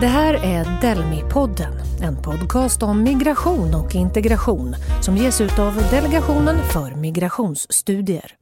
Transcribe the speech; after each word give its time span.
Det 0.00 0.06
här 0.06 0.34
är 0.34 0.64
Delmi-podden, 0.64 1.72
en 2.02 2.16
podcast 2.16 2.82
om 2.82 3.02
migration 3.02 3.74
och 3.74 3.94
integration 3.94 4.74
som 5.02 5.16
ges 5.16 5.40
ut 5.40 5.58
av 5.58 5.74
Delegationen 5.90 6.56
för 6.72 6.94
migrationsstudier. 6.94 8.32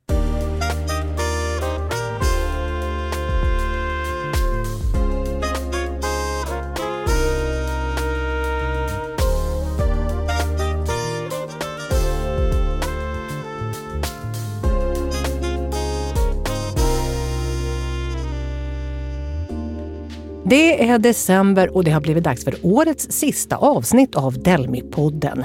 Det 20.53 20.89
är 20.89 20.99
december 20.99 21.77
och 21.77 21.85
det 21.85 21.91
har 21.91 22.01
blivit 22.01 22.25
dags 22.25 22.45
för 22.45 22.55
årets 22.63 23.13
sista 23.13 23.57
avsnitt 23.57 24.17
av 24.17 24.35
Delmi-podden. 24.35 25.45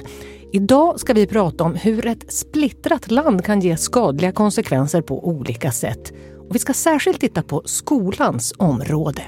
Idag 0.53 0.99
ska 0.99 1.13
vi 1.13 1.27
prata 1.27 1.63
om 1.63 1.75
hur 1.75 2.05
ett 2.05 2.33
splittrat 2.33 3.11
land 3.11 3.45
kan 3.45 3.61
ge 3.61 3.77
skadliga 3.77 4.31
konsekvenser 4.31 5.01
på 5.01 5.27
olika 5.27 5.71
sätt. 5.71 6.13
Och 6.49 6.55
vi 6.55 6.59
ska 6.59 6.73
särskilt 6.73 7.21
titta 7.21 7.43
på 7.43 7.61
skolans 7.65 8.53
område. 8.57 9.21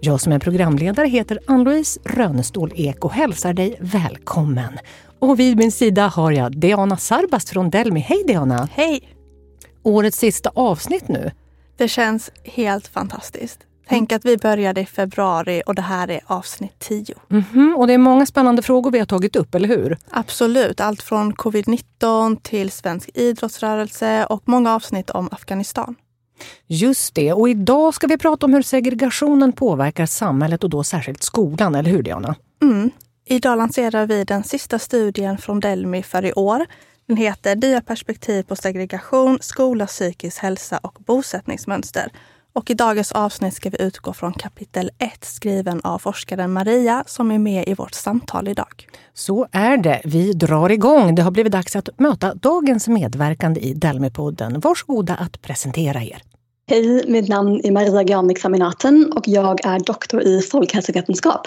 Jag 0.00 0.20
som 0.20 0.32
är 0.32 0.38
programledare 0.38 1.06
heter 1.06 1.38
Ann-Louise 1.46 2.00
Rönestål 2.04 2.72
Ek 2.74 3.04
och 3.04 3.12
hälsar 3.12 3.52
dig 3.52 3.76
välkommen. 3.80 4.78
Och 5.18 5.40
vid 5.40 5.56
min 5.56 5.72
sida 5.72 6.06
har 6.08 6.32
jag 6.32 6.58
Diana 6.58 6.96
Sarbast 6.96 7.48
från 7.48 7.70
Delmi. 7.70 8.00
Hej 8.00 8.24
Diana! 8.26 8.68
Hej! 8.72 9.08
Årets 9.82 10.18
sista 10.18 10.50
avsnitt 10.54 11.08
nu. 11.08 11.30
Det 11.76 11.88
känns 11.88 12.30
helt 12.44 12.86
fantastiskt. 12.86 13.58
Tänk 13.88 14.12
att 14.12 14.24
vi 14.24 14.36
började 14.36 14.80
i 14.80 14.86
februari 14.86 15.62
och 15.66 15.74
det 15.74 15.82
här 15.82 16.10
är 16.10 16.20
avsnitt 16.26 16.78
10. 16.78 17.14
Mm 17.30 17.44
-hmm. 17.52 17.74
Och 17.74 17.86
det 17.86 17.92
är 17.92 17.98
många 17.98 18.26
spännande 18.26 18.62
frågor 18.62 18.90
vi 18.90 18.98
har 18.98 19.06
tagit 19.06 19.36
upp, 19.36 19.54
eller 19.54 19.68
hur? 19.68 19.98
Absolut. 20.10 20.80
Allt 20.80 21.02
från 21.02 21.34
covid-19 21.34 22.36
till 22.42 22.70
svensk 22.70 23.10
idrottsrörelse 23.14 24.26
och 24.26 24.42
många 24.44 24.74
avsnitt 24.74 25.10
om 25.10 25.28
Afghanistan. 25.32 25.94
Just 26.66 27.14
det. 27.14 27.32
Och 27.32 27.48
idag 27.48 27.94
ska 27.94 28.06
vi 28.06 28.18
prata 28.18 28.46
om 28.46 28.54
hur 28.54 28.62
segregationen 28.62 29.52
påverkar 29.52 30.06
samhället 30.06 30.64
och 30.64 30.70
då 30.70 30.84
särskilt 30.84 31.22
skolan, 31.22 31.74
eller 31.74 31.90
hur 31.90 32.02
Diana? 32.02 32.34
Mm. 32.62 32.90
Idag 33.24 33.58
lanserar 33.58 34.06
vi 34.06 34.24
den 34.24 34.44
sista 34.44 34.78
studien 34.78 35.38
från 35.38 35.60
Delmi 35.60 36.02
för 36.02 36.24
i 36.24 36.32
år. 36.32 36.66
Den 37.06 37.16
heter 37.16 37.56
Diaperspektiv 37.56 38.42
på 38.42 38.56
segregation, 38.56 39.38
skola, 39.40 39.86
psykisk 39.86 40.38
hälsa 40.38 40.78
och 40.82 40.98
bosättningsmönster. 41.06 42.12
Och 42.56 42.70
i 42.70 42.74
dagens 42.74 43.12
avsnitt 43.12 43.54
ska 43.54 43.70
vi 43.70 43.82
utgå 43.82 44.12
från 44.12 44.32
kapitel 44.32 44.90
1 44.98 45.24
skriven 45.24 45.80
av 45.84 45.98
forskaren 45.98 46.52
Maria 46.52 47.04
som 47.06 47.30
är 47.30 47.38
med 47.38 47.68
i 47.68 47.74
vårt 47.74 47.94
samtal 47.94 48.48
idag. 48.48 48.88
Så 49.14 49.46
är 49.52 49.76
det. 49.76 50.00
Vi 50.04 50.32
drar 50.32 50.70
igång. 50.70 51.14
Det 51.14 51.22
har 51.22 51.30
blivit 51.30 51.52
dags 51.52 51.76
att 51.76 51.88
möta 51.98 52.34
dagens 52.34 52.88
medverkande 52.88 53.60
i 53.60 53.74
Delmipodden. 53.74 54.60
Varsågoda 54.60 55.14
att 55.14 55.42
presentera 55.42 56.02
er. 56.02 56.22
Hej, 56.70 57.04
mitt 57.08 57.28
namn 57.28 57.60
är 57.64 57.72
Maria 57.72 58.02
Granvik-Saminaten 58.02 59.12
och 59.12 59.28
jag 59.28 59.66
är 59.66 59.80
doktor 59.80 60.22
i 60.22 60.42
folkhälsovetenskap. 60.42 61.46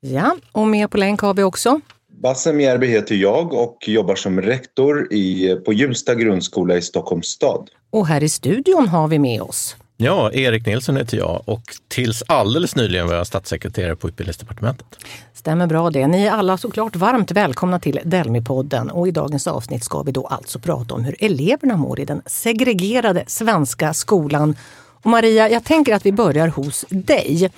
Ja, 0.00 0.36
och 0.52 0.66
med 0.66 0.90
på 0.90 0.98
länk 0.98 1.20
har 1.20 1.34
vi 1.34 1.42
också 1.42 1.80
Bassem 2.22 2.60
Järby 2.60 2.86
heter 2.86 3.14
jag 3.14 3.52
och 3.52 3.78
jobbar 3.86 4.14
som 4.14 4.40
rektor 4.40 5.12
i, 5.12 5.56
på 5.64 5.72
Hjulsta 5.72 6.14
grundskola 6.14 6.76
i 6.76 6.82
Stockholms 6.82 7.26
stad. 7.26 7.70
Och 7.90 8.06
här 8.06 8.22
i 8.22 8.28
studion 8.28 8.88
har 8.88 9.08
vi 9.08 9.18
med 9.18 9.42
oss 9.42 9.76
Ja, 9.98 10.32
Erik 10.32 10.66
Nilsson 10.66 10.96
heter 10.96 11.16
jag 11.16 11.42
och 11.44 11.62
tills 11.88 12.22
alldeles 12.26 12.76
nyligen 12.76 13.06
var 13.06 13.14
jag 13.14 13.26
statssekreterare 13.26 13.96
på 13.96 14.08
Utbildningsdepartementet. 14.08 14.86
Stämmer 15.34 15.66
bra 15.66 15.90
det. 15.90 16.06
Ni 16.06 16.24
är 16.24 16.30
alla 16.30 16.58
såklart 16.58 16.96
varmt 16.96 17.30
välkomna 17.30 17.78
till 17.80 18.00
Delmi-podden 18.04 18.90
och 18.90 19.08
i 19.08 19.10
dagens 19.10 19.46
avsnitt 19.46 19.84
ska 19.84 20.02
vi 20.02 20.12
då 20.12 20.26
alltså 20.26 20.58
prata 20.58 20.94
om 20.94 21.04
hur 21.04 21.24
eleverna 21.24 21.76
mår 21.76 22.00
i 22.00 22.04
den 22.04 22.22
segregerade 22.26 23.24
svenska 23.26 23.94
skolan. 23.94 24.56
Och 25.02 25.10
Maria, 25.10 25.50
jag 25.50 25.64
tänker 25.64 25.94
att 25.94 26.06
vi 26.06 26.12
börjar 26.12 26.48
hos 26.48 26.84
dig. 26.88 27.50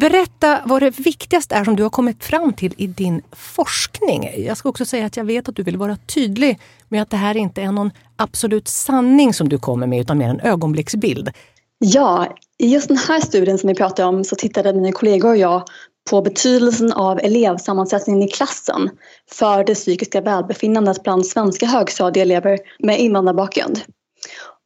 Berätta 0.00 0.60
vad 0.64 0.82
det 0.82 0.98
viktigaste 0.98 1.54
är 1.54 1.64
som 1.64 1.76
du 1.76 1.82
har 1.82 1.90
kommit 1.90 2.24
fram 2.24 2.52
till 2.52 2.74
i 2.76 2.86
din 2.86 3.22
forskning. 3.32 4.30
Jag 4.36 4.56
ska 4.56 4.68
också 4.68 4.84
säga 4.84 5.06
att 5.06 5.16
jag 5.16 5.24
vet 5.24 5.48
att 5.48 5.56
du 5.56 5.62
vill 5.62 5.76
vara 5.76 5.96
tydlig 5.96 6.60
med 6.88 7.02
att 7.02 7.10
det 7.10 7.16
här 7.16 7.36
inte 7.36 7.62
är 7.62 7.72
någon 7.72 7.90
absolut 8.16 8.68
sanning 8.68 9.34
som 9.34 9.48
du 9.48 9.58
kommer 9.58 9.86
med 9.86 10.00
utan 10.00 10.18
mer 10.18 10.28
en 10.28 10.40
ögonblicksbild. 10.40 11.30
Ja, 11.78 12.36
i 12.58 12.72
just 12.72 12.88
den 12.88 12.96
här 12.96 13.20
studien 13.20 13.58
som 13.58 13.68
vi 13.68 13.74
pratar 13.74 14.04
om 14.04 14.24
så 14.24 14.36
tittade 14.36 14.72
mina 14.72 14.92
kollegor 14.92 15.30
och 15.30 15.36
jag 15.36 15.62
på 16.10 16.22
betydelsen 16.22 16.92
av 16.92 17.18
elevsammansättningen 17.18 18.22
i 18.22 18.28
klassen 18.28 18.90
för 19.30 19.64
det 19.64 19.74
psykiska 19.74 20.20
välbefinnandet 20.20 21.02
bland 21.02 21.26
svenska 21.26 21.66
högstadieelever 21.66 22.58
med 22.78 23.00
invandrarbakgrund. 23.00 23.80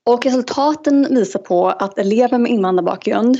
Och 0.06 0.25
resultaten 0.25 1.15
visar 1.15 1.41
på 1.41 1.69
att 1.69 1.99
elever 1.99 2.38
med 2.38 2.53
invandrarbakgrund 2.53 3.38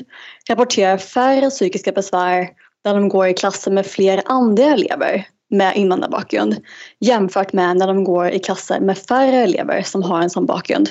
rapporterar 0.49 0.99
färre 0.99 1.51
psykiska 1.51 1.93
besvär 1.93 2.49
när 2.85 2.95
de 2.95 3.09
går 3.09 3.27
i 3.27 3.35
klasser 3.35 3.71
med 3.71 3.87
fler 3.87 4.23
andra 4.25 4.65
elever 4.65 5.27
med 5.51 5.77
invandrarbakgrund 5.77 6.57
jämfört 6.99 7.53
med 7.53 7.77
när 7.77 7.87
de 7.87 8.05
går 8.05 8.31
i 8.31 8.39
klasser 8.39 8.81
med 8.81 8.99
färre 8.99 9.37
elever 9.37 9.83
som 9.83 10.03
har 10.03 10.23
en 10.23 10.31
sån 10.31 10.47
bakgrund. 10.47 10.89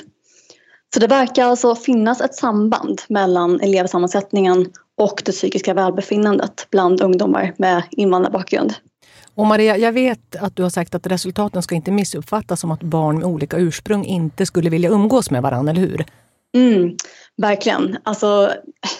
Så 0.93 0.99
det 0.99 1.07
verkar 1.07 1.45
alltså 1.45 1.75
finnas 1.75 2.21
ett 2.21 2.35
samband 2.35 3.01
mellan 3.07 3.61
elevsammansättningen 3.61 4.71
och 4.97 5.21
det 5.25 5.31
psykiska 5.31 5.73
välbefinnandet 5.73 6.67
bland 6.69 7.01
ungdomar 7.01 7.53
med 7.57 7.83
invandrarbakgrund. 7.91 8.73
Och 9.39 9.47
Maria, 9.47 9.77
jag 9.77 9.91
vet 9.91 10.35
att 10.35 10.55
du 10.55 10.63
har 10.63 10.69
sagt 10.69 10.95
att 10.95 11.07
resultaten 11.07 11.61
ska 11.61 11.75
inte 11.75 11.91
missuppfattas 11.91 12.59
som 12.59 12.71
att 12.71 12.83
barn 12.83 13.17
med 13.17 13.25
olika 13.25 13.57
ursprung 13.57 14.05
inte 14.05 14.45
skulle 14.45 14.69
vilja 14.69 14.89
umgås 14.89 15.31
med 15.31 15.41
varandra, 15.41 15.71
eller 15.71 15.81
hur? 15.81 16.05
Mm, 16.55 16.95
verkligen. 17.37 17.97
Alltså, 18.03 18.53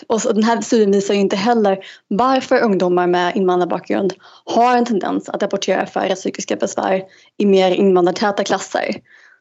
och 0.08 0.22
den 0.34 0.44
här 0.44 0.62
studien 0.62 0.92
visar 0.92 1.14
ju 1.14 1.20
inte 1.20 1.36
heller 1.36 1.78
varför 2.08 2.62
ungdomar 2.62 3.08
med 3.08 3.36
invandrarbakgrund 3.36 4.14
har 4.46 4.78
en 4.78 4.86
tendens 4.86 5.30
att 5.30 5.44
rapportera 5.44 5.86
färre 5.86 6.16
psykiska 6.16 6.56
besvär 6.56 7.04
i 7.38 7.46
mer 7.46 7.72
invandrartäta 7.72 8.44
klasser. 8.44 8.96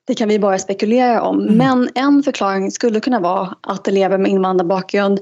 Det 0.09 0.15
kan 0.15 0.29
vi 0.29 0.39
bara 0.39 0.59
spekulera 0.59 1.23
om. 1.23 1.41
Mm. 1.41 1.57
Men 1.57 1.89
en 1.95 2.23
förklaring 2.23 2.71
skulle 2.71 3.01
kunna 3.01 3.21
vara 3.21 3.55
att 3.61 3.89
elever 3.89 4.19
med 4.19 4.31
invandrarbakgrund 4.31 5.21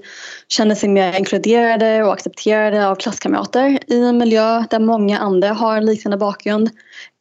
känner 0.48 0.74
sig 0.74 0.88
mer 0.88 1.18
inkluderade 1.18 2.02
och 2.04 2.12
accepterade 2.12 2.88
av 2.88 2.94
klasskamrater 2.94 3.78
i 3.86 4.00
en 4.02 4.18
miljö 4.18 4.64
där 4.70 4.78
många 4.78 5.18
andra 5.18 5.52
har 5.52 5.76
en 5.76 5.86
liknande 5.86 6.16
bakgrund. 6.16 6.70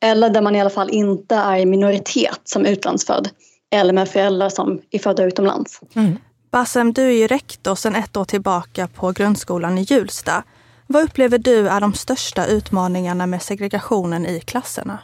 Eller 0.03 0.29
där 0.29 0.41
man 0.41 0.55
i 0.55 0.61
alla 0.61 0.69
fall 0.69 0.89
inte 0.89 1.35
är 1.35 1.57
i 1.57 1.65
minoritet 1.65 2.41
som 2.43 2.65
utlandsfödd 2.65 3.29
eller 3.73 3.93
med 3.93 4.09
föräldrar 4.09 4.49
som 4.49 4.81
är 4.91 4.99
födda 4.99 5.23
utomlands. 5.23 5.81
Mm. 5.95 6.17
Bassem, 6.51 6.93
du 6.93 7.01
är 7.01 7.11
ju 7.11 7.27
rektor 7.27 7.75
sedan 7.75 7.95
ett 7.95 8.17
år 8.17 8.25
tillbaka 8.25 8.87
på 8.87 9.11
grundskolan 9.11 9.77
i 9.77 9.81
Hjulsta. 9.81 10.43
Vad 10.87 11.03
upplever 11.03 11.37
du 11.37 11.67
är 11.69 11.81
de 11.81 11.93
största 11.93 12.45
utmaningarna 12.45 13.27
med 13.27 13.41
segregationen 13.41 14.25
i 14.25 14.39
klasserna? 14.39 14.99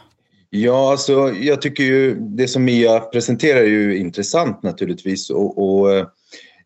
Ja, 0.54 0.90
alltså 0.90 1.32
jag 1.32 1.62
tycker 1.62 1.84
ju 1.84 2.14
det 2.14 2.48
som 2.48 2.64
Mia 2.64 3.00
presenterar 3.00 3.60
är 3.60 3.66
ju 3.66 3.98
intressant 3.98 4.62
naturligtvis 4.62 5.30
och, 5.30 5.58
och 5.58 5.92
eh, 5.92 6.06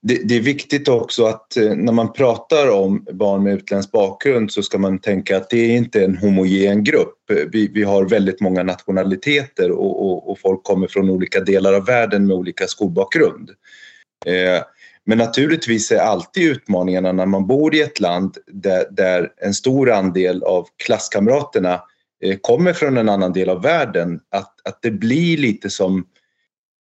det, 0.03 0.29
det, 0.29 0.37
är 0.37 0.41
viktigt 0.41 0.89
också 0.89 1.25
att 1.25 1.57
eh, 1.57 1.75
när 1.75 1.93
man 1.93 2.13
pratar 2.13 2.71
om 2.71 3.07
barn 3.13 3.43
med 3.43 3.55
utländsk 3.55 3.93
bakgrund 3.93 4.53
så 4.53 4.63
ska 4.63 4.79
man 4.79 4.99
tänka 4.99 5.37
att 5.37 5.51
det 5.51 5.59
är 5.59 5.77
inte 5.77 6.05
en 6.05 6.17
homogen 6.17 6.85
grupp. 6.85 7.19
Vi, 7.53 7.71
vi 7.75 7.83
har 7.83 8.05
väldigt 8.05 8.41
många 8.41 8.63
nationaliteter 8.63 9.71
och, 9.71 10.07
och, 10.07 10.31
och, 10.31 10.39
folk 10.39 10.63
kommer 10.63 10.87
från 10.87 11.11
olika 11.11 11.41
delar 11.41 11.73
av 11.73 11.87
världen 11.87 12.27
med 12.27 12.37
olika 12.37 12.67
skolbakgrund. 12.67 13.51
Eh, 14.27 14.63
men 15.05 15.19
naturligtvis 15.19 15.93
är 15.93 15.99
alltid 15.99 16.51
utmaningarna 16.51 17.13
när 17.13 17.27
man 17.27 17.47
bor 17.47 17.75
i 17.75 17.81
ett 17.81 18.01
land 18.01 18.37
där, 18.47 18.85
där 18.91 19.33
en 19.37 19.55
stor 19.55 19.91
andel 19.91 20.43
av 20.43 20.67
klasskamraterna 20.77 21.73
Eh, 21.75 21.81
Eh, 22.23 22.37
kommer 22.41 22.73
från 22.73 22.97
en 22.97 23.09
annan 23.09 23.33
del 23.33 23.49
av 23.49 23.63
världen, 23.63 24.21
att, 24.31 24.55
att 24.65 24.83
det 24.83 24.91
blir 24.91 25.37
lite 25.37 25.71
som 25.71 26.07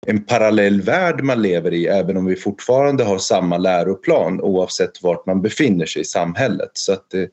en 0.07 0.25
parallell 0.25 0.81
värld 0.81 1.23
man 1.23 1.41
lever 1.41 1.73
i 1.73 1.87
även 1.87 2.17
om 2.17 2.25
vi 2.25 2.35
fortfarande 2.35 3.03
har 3.03 3.17
samma 3.17 3.57
läroplan 3.57 4.41
oavsett 4.41 5.03
vart 5.03 5.25
man 5.25 5.41
befinner 5.41 5.85
sig 5.85 6.01
i 6.01 6.05
samhället. 6.05 6.71
Så 6.73 6.93
att 6.93 7.13
eh, 7.13 7.25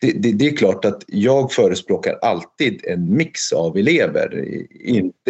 det, 0.00 0.12
det, 0.12 0.32
det 0.32 0.46
är 0.46 0.56
klart 0.56 0.84
att 0.84 1.04
jag 1.06 1.52
förespråkar 1.52 2.18
alltid 2.22 2.84
en 2.84 3.16
mix 3.16 3.52
av 3.52 3.76
elever. 3.76 4.44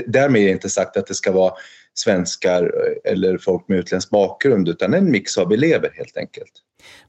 därmed 0.06 0.42
är 0.42 0.48
inte 0.48 0.70
sagt 0.70 0.96
att 0.96 1.06
det 1.06 1.14
ska 1.14 1.32
vara 1.32 1.52
svenskar 1.94 2.62
eh, 2.62 3.12
eller 3.12 3.38
folk 3.38 3.68
med 3.68 3.78
utländsk 3.78 4.10
bakgrund 4.10 4.68
utan 4.68 4.94
en 4.94 5.10
mix 5.10 5.38
av 5.38 5.52
elever 5.52 5.90
helt 5.94 6.16
enkelt. 6.16 6.52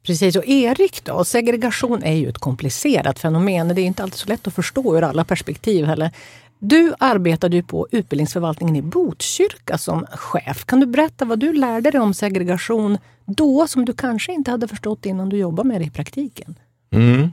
Precis, 0.04 0.36
och 0.36 0.48
Erik 0.48 1.06
då? 1.06 1.24
Segregation 1.24 2.04
är 2.04 2.16
ju 2.16 2.30
ett 2.30 2.38
komplicerat 2.38 3.20
fenomen. 3.20 3.68
Det 3.68 3.82
är 3.82 3.86
inte 3.86 4.04
alltid 4.04 4.20
så 4.20 4.30
lätt 4.30 4.48
att 4.48 4.54
förstå 4.54 4.98
ur 4.98 5.02
alla 5.02 5.24
perspektiv 5.24 5.86
heller. 5.86 6.12
Du 6.60 6.94
arbetade 7.00 7.56
ju 7.56 7.64
på 7.64 7.88
utbildningsförvaltningen 7.92 8.76
i 8.76 8.82
Botkyrka 8.82 9.78
som 9.78 10.06
chef. 10.12 10.66
Kan 10.66 10.80
du 10.80 10.86
berätta 10.86 11.26
vad 11.26 11.40
du 11.40 11.54
lärde 11.54 11.92
dig 11.92 12.02
om 12.02 12.14
segregation 12.14 12.98
då 13.26 13.68
som 13.68 13.86
du 13.86 13.94
kanske 13.94 14.34
inte 14.34 14.52
hade 14.52 14.68
förstått 14.68 15.06
innan 15.06 15.30
du 15.30 15.38
jobbade 15.38 15.70
med 15.70 15.82
det 15.82 15.86
i 15.86 15.90
praktiken? 15.90 16.56
Mm. 16.92 17.32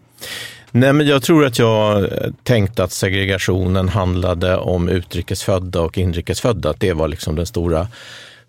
Nej, 0.71 0.93
men 0.93 1.07
jag 1.07 1.23
tror 1.23 1.45
att 1.45 1.59
jag 1.59 2.03
eh, 2.03 2.09
tänkte 2.43 2.85
att 2.85 2.93
segregationen 2.93 3.89
handlade 3.89 4.57
om 4.57 4.89
utrikesfödda 4.89 5.81
och 5.81 5.99
inrikesfödda, 5.99 6.71
att 6.71 6.81
det 6.81 6.93
var 6.93 7.09
liksom 7.09 7.37
den 7.37 7.47
stora 7.47 7.89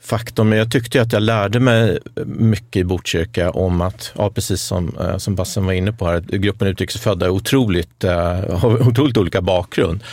faktorn. 0.05 0.49
Men 0.49 0.57
jag 0.57 0.71
tyckte 0.71 1.01
att 1.01 1.13
jag 1.13 1.21
lärde 1.21 1.59
mig 1.59 1.99
mycket 2.25 2.75
i 2.75 2.83
Botkyrka 2.83 3.51
om 3.51 3.81
att, 3.81 4.11
ja, 4.17 4.29
precis 4.29 4.61
som, 4.61 4.97
eh, 4.99 5.17
som 5.17 5.35
Bassen 5.35 5.65
var 5.65 5.73
inne 5.73 5.91
på 5.91 6.07
här, 6.07 6.19
gruppen 6.19 6.67
utrikesfödda 6.67 7.25
är 7.25 7.29
otroligt, 7.29 8.03
uh, 8.03 8.11
har 8.57 8.87
otroligt 8.87 9.17
olika 9.17 9.41
bakgrund. 9.41 10.03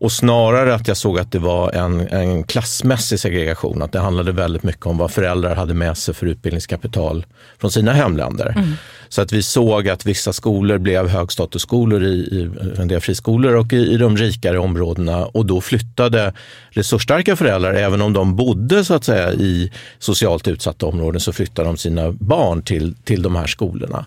Och 0.00 0.12
snarare 0.12 0.74
att 0.74 0.88
jag 0.88 0.96
såg 0.96 1.18
att 1.18 1.32
det 1.32 1.38
var 1.38 1.72
en, 1.72 2.00
en 2.00 2.44
klassmässig 2.44 3.20
segregation, 3.20 3.82
att 3.82 3.92
det 3.92 3.98
handlade 3.98 4.32
väldigt 4.32 4.62
mycket 4.62 4.86
om 4.86 4.98
vad 4.98 5.10
föräldrar 5.10 5.54
hade 5.54 5.74
med 5.74 5.98
sig 5.98 6.14
för 6.14 6.26
utbildningskapital 6.26 7.26
från 7.60 7.70
sina 7.70 7.92
hemländer. 7.92 8.54
Mm. 8.56 8.72
Så 9.08 9.22
att 9.22 9.32
vi 9.32 9.42
såg 9.42 9.88
att 9.88 10.06
vissa 10.06 10.32
skolor 10.32 10.78
blev 10.78 11.08
högstatusskolor 11.08 12.04
i, 12.04 12.08
i 12.08 12.50
en 12.78 12.88
del 12.88 13.00
friskolor 13.00 13.54
och 13.54 13.72
i, 13.72 13.76
i 13.76 13.96
de 13.96 14.16
rikare 14.16 14.58
områdena 14.58 15.26
och 15.26 15.46
då 15.46 15.60
flyttade 15.60 16.32
resursstarka 16.70 17.36
föräldrar, 17.36 17.74
även 17.74 18.02
om 18.02 18.12
de 18.12 18.36
bodde 18.36 18.84
så 18.84 18.94
att 18.94 19.04
säga 19.04 19.32
i 19.32 19.72
socialt 19.98 20.48
utsatta 20.48 20.86
områden, 20.86 21.20
så 21.20 21.32
flyttade 21.32 21.68
de 21.68 21.76
sina 21.76 22.12
barn 22.12 22.62
till, 22.62 22.94
till 23.04 23.22
de 23.22 23.36
här 23.36 23.46
skolorna. 23.46 24.04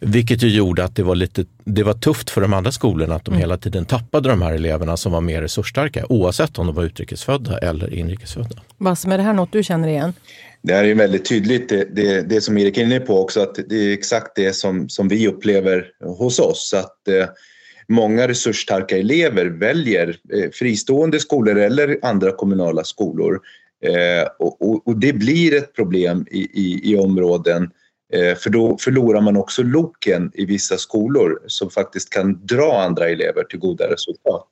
Vilket 0.00 0.42
ju 0.42 0.48
gjorde 0.48 0.84
att 0.84 0.96
det 0.96 1.02
var, 1.02 1.14
lite, 1.14 1.44
det 1.64 1.82
var 1.82 1.92
tufft 1.92 2.30
för 2.30 2.40
de 2.40 2.52
andra 2.52 2.72
skolorna 2.72 3.14
att 3.14 3.24
de 3.24 3.30
mm. 3.30 3.40
hela 3.40 3.56
tiden 3.56 3.84
tappade 3.84 4.28
de 4.28 4.42
här 4.42 4.52
eleverna 4.52 4.96
som 4.96 5.12
var 5.12 5.20
mer 5.20 5.42
resursstarka 5.42 6.06
oavsett 6.08 6.58
om 6.58 6.66
de 6.66 6.74
var 6.74 6.84
utrikesfödda 6.84 7.58
eller 7.58 7.94
inrikesfödda. 7.94 8.56
Bassem, 8.78 9.12
är 9.12 9.18
det 9.18 9.24
här 9.24 9.32
något 9.32 9.52
du 9.52 9.62
känner 9.62 9.88
igen? 9.88 10.12
Det 10.62 10.74
här 10.74 10.84
är 10.84 10.94
väldigt 10.94 11.24
tydligt, 11.24 11.68
det, 11.68 11.96
det, 11.96 12.22
det 12.28 12.40
som 12.40 12.58
Erik 12.58 12.78
är 12.78 12.82
inne 12.82 13.00
på 13.00 13.22
också, 13.22 13.40
att 13.40 13.58
det 13.68 13.76
är 13.76 13.92
exakt 13.92 14.36
det 14.36 14.52
som, 14.52 14.88
som 14.88 15.08
vi 15.08 15.28
upplever 15.28 15.86
hos 16.04 16.38
oss. 16.38 16.74
Att 16.74 17.08
eh, 17.08 17.28
många 17.88 18.28
resursstarka 18.28 18.98
elever 18.98 19.46
väljer 19.46 20.08
eh, 20.08 20.50
fristående 20.52 21.20
skolor 21.20 21.58
eller 21.58 21.98
andra 22.02 22.32
kommunala 22.32 22.84
skolor. 22.84 23.40
Eh, 23.84 24.28
och, 24.38 24.62
och, 24.62 24.88
och, 24.88 25.00
det 25.00 25.12
blir 25.12 25.56
ett 25.56 25.74
problem 25.74 26.26
i, 26.30 26.38
i, 26.38 26.92
i 26.92 26.96
områden 26.96 27.62
Eh, 27.62 27.70
för 28.12 28.50
då 28.50 28.78
förlorar 28.78 29.20
man 29.20 29.36
också 29.36 29.62
loken 29.62 30.30
i 30.34 30.44
vissa 30.44 30.78
skolor 30.78 31.42
som 31.46 31.70
faktiskt 31.70 32.10
kan 32.10 32.46
dra 32.46 32.82
andra 32.82 33.08
elever 33.08 33.44
till 33.44 33.58
goda 33.58 33.92
resultat. 33.92 34.48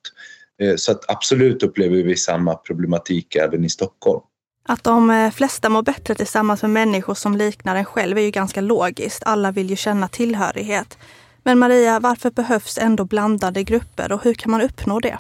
Eh, 0.62 0.76
så 0.76 0.92
att 0.92 1.10
absolut 1.10 1.62
upplever 1.62 1.96
vi 1.96 2.16
samma 2.16 2.54
problematik 2.54 3.36
även 3.36 3.64
i 3.64 3.68
Stockholm. 3.68 4.20
Att 4.68 4.84
de 4.84 5.10
eh, 5.10 5.30
flesta 5.30 5.68
mår 5.68 5.82
bättre 5.82 6.14
tillsammans 6.14 6.62
med 6.62 6.70
människor 6.70 7.14
som 7.14 7.36
liknar 7.36 7.76
en 7.76 7.84
själv 7.84 8.18
är 8.18 8.22
ju 8.22 8.30
ganska 8.30 8.60
logiskt. 8.60 9.22
Alla 9.26 9.52
vill 9.52 9.70
ju 9.70 9.76
känna 9.76 10.08
tillhörighet. 10.08 10.98
Men 11.42 11.58
Maria, 11.58 12.00
varför 12.00 12.30
behövs 12.30 12.78
ändå 12.78 13.04
blandade 13.04 13.62
grupper 13.62 14.12
och 14.12 14.24
hur 14.24 14.34
kan 14.34 14.50
man 14.50 14.60
uppnå 14.60 15.00
det? 15.00 15.18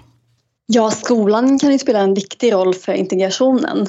Ja, 0.66 0.90
skolan 0.90 1.58
kan 1.58 1.72
ju 1.72 1.78
spela 1.78 1.98
en 1.98 2.14
viktig 2.14 2.52
roll 2.52 2.74
för 2.74 2.92
integrationen. 2.92 3.86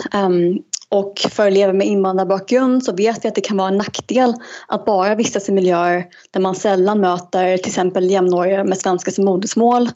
Och 0.92 1.20
för 1.30 1.48
elever 1.48 1.74
med 1.74 1.88
invandrarbakgrund 1.88 2.84
så 2.84 2.96
vet 2.96 3.26
vi 3.26 3.30
att 3.30 3.36
det 3.36 3.42
kan 3.42 3.58
vara 3.58 3.68
en 3.68 3.78
nackdel 3.78 4.34
att 4.68 4.86
bara 4.86 5.16
vistas 5.16 5.50
i 5.50 5.52
miljöer 5.52 6.06
där 6.32 6.40
man 6.40 6.56
sällan 6.56 7.00
möter 7.00 7.58
till 7.58 7.68
exempel 7.68 8.10
jämnåriga 8.10 8.64
med 8.64 8.78
svenska 8.78 9.12
som 9.12 9.26
modersmål. 9.26 9.90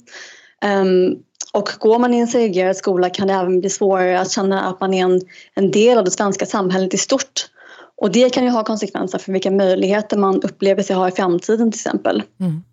Ehm, 0.62 1.16
och 1.54 1.69
går 1.80 2.00
man 2.00 2.13
i 2.13 2.19
en 2.19 2.28
segregerad 2.28 2.78
skola 2.78 3.10
kan 3.10 3.28
det 3.28 3.34
även 3.34 3.60
bli 3.60 3.69
svårare 3.69 4.19
att 4.19 4.31
känna 4.31 4.62
att 4.62 4.80
man 4.81 4.94
är 4.94 5.04
en, 5.04 5.22
en 5.56 5.72
del 5.72 5.98
av 5.98 6.04
det 6.06 6.12
svenska 6.12 6.45
samhället 6.45 6.94
i 6.94 6.98
stort. 6.98 7.48
Och 7.98 8.12
det 8.12 8.34
kan 8.34 8.44
ju 8.44 8.50
ha 8.50 8.63
konsekvenser 8.63 9.18
för 9.18 9.31
vilka 9.31 9.51
möjligheter 9.51 10.18
man 10.18 10.42
upplever 10.42 10.84
sig 10.84 10.96
ha 10.96 11.07
i 11.07 11.12
framtiden 11.12 11.72
till 11.72 11.80
exempel. 11.80 12.24
Mm. 12.39 12.63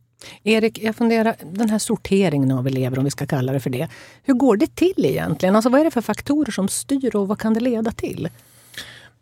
Erik, 0.43 0.78
jag 0.82 0.96
funderar, 0.96 1.37
den 1.52 1.70
här 1.70 1.78
sorteringen 1.78 2.50
av 2.50 2.67
elever, 2.67 2.99
om 2.99 3.05
vi 3.05 3.11
ska 3.11 3.26
kalla 3.26 3.52
det 3.52 3.61
för 3.61 3.70
det. 3.70 3.88
Hur 4.22 4.34
går 4.34 4.56
det 4.56 4.75
till 4.75 5.05
egentligen? 5.05 5.56
Alltså, 5.56 5.70
vad 5.70 5.81
är 5.81 5.84
det 5.84 5.90
för 5.90 6.00
faktorer 6.00 6.52
som 6.52 6.69
styr 6.69 7.17
och 7.17 7.28
vad 7.28 7.38
kan 7.38 7.55
det 7.55 7.61
leda 7.61 7.93
till? 7.93 8.28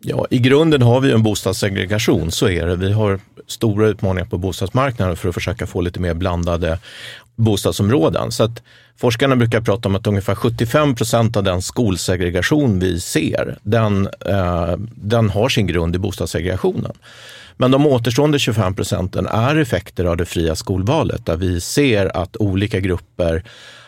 Ja, 0.01 0.27
I 0.29 0.39
grunden 0.39 0.81
har 0.81 1.01
vi 1.01 1.11
en 1.11 1.23
bostadssegregation, 1.23 2.31
så 2.31 2.49
är 2.49 2.67
det. 2.67 2.75
Vi 2.75 2.91
har 2.91 3.19
stora 3.47 3.87
utmaningar 3.87 4.25
på 4.25 4.37
bostadsmarknaden 4.37 5.17
för 5.17 5.29
att 5.29 5.35
försöka 5.35 5.67
få 5.67 5.81
lite 5.81 5.99
mer 5.99 6.13
blandade 6.13 6.79
bostadsområden. 7.39 8.31
Så 8.31 8.43
att 8.43 8.63
forskarna 8.97 9.35
brukar 9.35 9.61
prata 9.61 9.89
om 9.89 9.95
att 9.95 10.07
ungefär 10.07 10.35
75 10.35 10.95
procent 10.95 11.37
av 11.37 11.43
den 11.43 11.61
skolsegregation 11.61 12.79
vi 12.79 12.99
ser, 12.99 13.57
den, 13.63 14.09
eh, 14.25 14.75
den 14.95 15.29
har 15.29 15.49
sin 15.49 15.67
grund 15.67 15.95
i 15.95 15.99
bostadssegregationen. 15.99 16.91
Men 17.57 17.71
de 17.71 17.87
återstående 17.87 18.39
25 18.39 18.75
procenten 18.75 19.27
är 19.27 19.55
effekter 19.55 20.05
av 20.05 20.17
det 20.17 20.25
fria 20.25 20.55
skolvalet 20.55 21.25
där 21.25 21.37
vi 21.37 21.61
ser 21.61 22.17
att 22.17 22.37
olika 22.37 22.79
grupper 22.79 23.43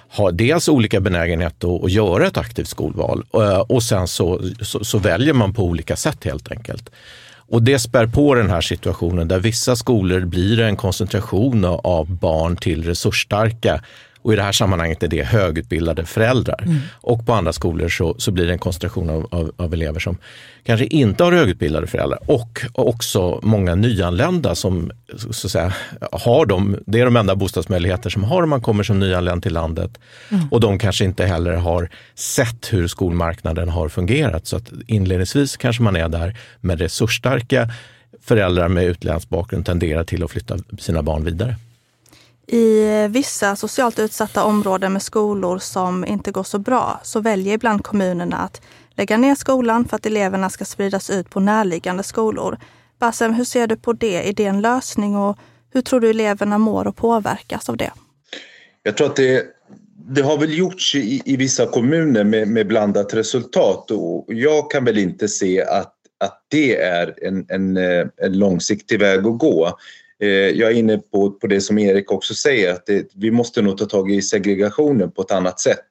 har 0.10 0.32
dels 0.32 0.70
olika 0.70 1.00
benägenhet 1.00 1.64
att, 1.64 1.84
att 1.84 1.92
göra 1.92 2.28
ett 2.28 2.38
aktivt 2.38 2.68
skolval 2.68 3.24
eh, 3.34 3.60
och 3.60 3.84
sen 3.84 4.08
så, 4.08 4.42
så, 4.62 4.84
så, 4.84 4.98
väljer 4.98 5.34
man 5.34 5.54
på 5.54 5.64
olika 5.64 5.96
sätt 5.96 6.24
helt 6.24 6.52
enkelt. 6.52 6.90
Och 7.52 7.64
det 7.64 7.80
spär 7.80 8.08
på 8.08 8.36
den 8.36 8.50
här 8.50 8.62
situationen 8.62 9.28
där 9.28 9.40
vissa 9.40 9.76
skolor 9.76 10.26
blir 10.26 10.60
en 10.60 10.76
koncentration 10.76 11.66
av 11.66 12.16
barn 12.16 12.56
till 12.56 12.84
resursstarka 12.84 13.82
och 14.22 14.34
i 14.34 14.36
det 14.36 14.42
här 14.42 14.52
sammanhanget 14.52 15.04
är 15.04 15.08
det 15.08 15.24
högutbildade 15.24 16.06
föräldrar. 16.06 16.64
Mm. 16.66 16.78
Och 17.02 17.26
på 17.26 17.34
andra 17.34 17.54
skolor 17.54 17.90
så, 17.90 18.16
så 18.18 18.32
blir 18.32 18.46
det 18.46 18.52
en 18.52 18.60
koncentration 18.60 19.10
av, 19.10 19.28
av, 19.32 19.52
av, 19.58 19.74
elever 19.74 20.00
som 20.00 20.18
kanske 20.64 20.86
inte 20.86 21.24
har 21.24 21.32
högutbildade 21.32 21.88
föräldrar 21.88 22.20
och 22.26 22.60
också 22.76 23.40
många 23.44 23.76
nyanlända 23.76 24.56
som 24.56 24.92
så 25.18 25.48
att 25.48 25.52
säga, 25.52 25.74
har 26.12 26.46
de, 26.46 26.78
det 26.86 27.00
är 27.00 27.06
de 27.06 27.16
enda 27.16 27.36
bostadsmöjligheter 27.36 28.10
som 28.10 28.24
har 28.24 28.44
om 28.44 28.50
man 28.50 28.62
kommer 28.62 28.84
som 28.84 29.00
nyanländ 29.00 29.44
till 29.44 29.54
landet. 29.54 30.00
Mm. 30.30 30.48
Och 30.52 30.60
de 30.60 30.80
kanske 30.80 31.06
inte 31.06 31.26
heller 31.26 31.54
har 31.54 31.90
sett 32.16 32.74
hur 32.74 32.88
skolmarknaden 32.88 33.70
har 33.70 33.90
fungerat. 33.90 34.48
Så 34.48 34.58
att 34.58 34.72
inledningsvis 34.88 35.58
kanske 35.58 35.84
man 35.84 35.96
är 35.96 36.10
där 36.10 36.38
med 36.62 36.80
resursstarka 36.80 37.70
föräldrar 38.22 38.68
med 38.68 38.84
utländsk 38.84 39.30
bakgrund 39.30 39.66
tenderar 39.66 40.04
till 40.04 40.24
att 40.24 40.32
flytta 40.32 40.58
sina 40.80 41.04
barn 41.04 41.24
vidare. 41.24 41.56
I 42.48 43.08
vissa 43.08 43.56
socialt 43.56 44.00
utsatta 44.00 44.44
områden 44.44 44.94
med 44.94 45.02
skolor 45.02 45.60
som 45.60 46.06
inte 46.06 46.32
går 46.32 46.44
så 46.44 46.60
bra 46.60 47.00
så 47.04 47.20
väljer 47.20 47.54
ibland 47.54 47.84
kommunerna 47.84 48.38
att 48.38 48.62
lägga 48.96 49.18
ner 49.18 49.36
skolan 49.36 49.86
för 49.86 49.96
att 49.96 50.06
eleverna 50.06 50.50
ska 50.50 50.66
spridas 50.66 51.10
ut 51.10 51.30
på 51.30 51.40
närliggande 51.40 52.04
skolor. 52.04 52.58
Bassem, 53.00 53.34
hur 53.34 53.44
ser 53.44 53.68
du 53.68 53.76
på 53.76 53.94
det? 53.94 54.30
Är 54.30 54.34
det 54.34 54.46
en 54.46 54.62
lösning 54.62 55.16
och 55.16 55.38
hur 55.74 55.82
tror 55.82 56.00
du 56.00 56.10
eleverna 56.10 56.58
mår 56.58 56.88
och 56.88 56.96
påverkas 56.96 57.70
av 57.70 57.78
det? 57.78 57.92
Jag 58.84 58.98
tror 58.98 59.08
att 59.08 59.16
det, 59.16 59.46
det 59.96 60.22
har 60.22 60.38
väl 60.38 60.58
gjorts 60.58 60.96
i, 60.96 61.22
i 61.26 61.38
vissa 61.38 61.66
kommuner 61.66 62.24
med, 62.24 62.48
med 62.48 62.68
blandat 62.68 63.14
resultat 63.14 63.92
och 63.92 64.26
jag 64.28 64.72
kan 64.72 64.86
väl 64.86 64.98
inte 64.98 65.28
se 65.28 65.62
att, 65.62 65.94
att 66.20 66.46
det 66.48 66.78
är 66.82 67.16
en, 67.22 67.46
en, 67.50 67.78
eh, 67.78 68.08
en 68.18 68.40
långsiktig 68.40 69.00
väg 69.00 69.20
att 69.20 69.38
gå. 69.38 69.78
Eh, 70.22 70.30
jag 70.30 70.72
är 70.72 70.76
inne 70.76 70.98
på, 70.98 71.32
på 71.32 71.48
det 71.48 71.62
som 71.62 71.78
Erik 71.78 72.12
också 72.12 72.34
säger 72.34 72.74
att 72.74 72.86
det, 72.86 73.08
vi 73.16 73.32
måste 73.32 73.62
nog 73.62 73.78
ta 73.78 73.86
tag 73.86 74.12
i 74.12 74.22
segregationen 74.22 75.12
på 75.12 75.22
ett 75.22 75.32
annat 75.32 75.60
sätt 75.60 75.86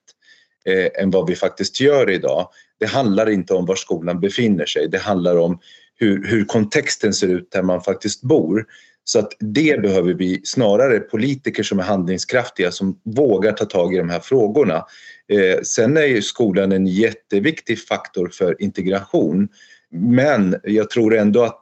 eh, 0.65 1.03
än 1.03 1.11
vad 1.11 1.29
vi 1.29 1.35
faktiskt 1.35 1.81
gör 1.81 2.09
idag. 2.09 2.49
Det 2.79 2.85
handlar 2.85 3.29
inte 3.29 3.53
om 3.53 3.65
var 3.65 3.75
skolan 3.75 4.19
befinner 4.19 4.65
sig, 4.65 4.87
det 4.87 4.97
handlar 4.97 5.37
om 5.37 5.59
hur, 5.95 6.27
hur 6.27 6.45
kontexten 6.45 7.13
ser 7.13 7.27
ut 7.27 7.51
där 7.51 7.63
man 7.63 7.81
faktiskt 7.81 8.21
bor. 8.21 8.65
Så 9.03 9.19
att 9.19 9.33
det 9.39 9.81
behöver 9.81 10.13
vi 10.13 10.41
snarare 10.43 10.99
politiker 10.99 11.63
som 11.63 11.79
är 11.79 11.83
handlingskraftiga 11.83 12.71
som 12.71 12.99
vågar 13.03 13.51
ta 13.51 13.65
tag 13.65 13.93
i 13.93 13.97
de 13.97 14.09
här 14.09 14.19
frågorna. 14.19 14.85
Eh, 15.27 15.61
sen 15.63 15.97
är 15.97 16.05
ju 16.05 16.21
skolan 16.21 16.71
en 16.71 16.87
jätteviktig 16.87 17.79
faktor 17.79 18.29
för 18.33 18.61
integration 18.61 19.47
men 19.91 20.55
jag 20.63 20.89
tror 20.89 21.17
ändå 21.17 21.43
att 21.43 21.61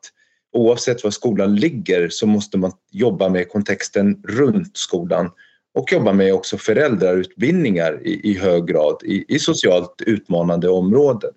oavsett 0.54 1.04
var 1.04 1.12
skolan 1.12 1.56
ligger 1.56 2.10
så 2.10 2.28
måste 2.28 2.58
man 2.58 2.72
jobba 2.92 3.30
med 3.30 3.50
kontexten 3.50 4.24
runt 4.28 4.78
skolan 4.78 5.32
och 5.76 5.92
jobba 5.92 6.14
med 6.14 6.34
också 6.34 6.58
föräldrarutbildningar 6.58 8.08
i, 8.08 8.32
i 8.32 8.38
hög 8.38 8.68
grad 8.68 9.02
i, 9.06 9.36
i 9.36 9.40
socialt 9.40 10.02
utmanande 10.06 10.70
områden. 10.70 11.32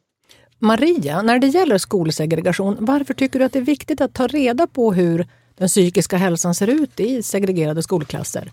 Maria, 0.59 1.23
när 1.23 1.39
det 1.39 1.47
gäller 1.47 1.79
skolsegregation, 1.79 2.77
varför 2.81 3.15
tycker 3.15 3.39
du 3.39 3.45
att 3.45 3.53
det 3.53 3.59
är 3.59 3.63
viktigt 3.63 4.01
att 4.01 4.15
ta 4.15 4.27
reda 4.27 4.67
på 4.67 4.93
hur 4.93 5.27
den 5.59 5.69
psykiska 5.69 6.17
hälsan 6.17 6.55
ser 6.55 6.67
ut 6.67 7.01
i 7.01 7.23
segregerade 7.23 7.83
skolklasser? 7.83 8.51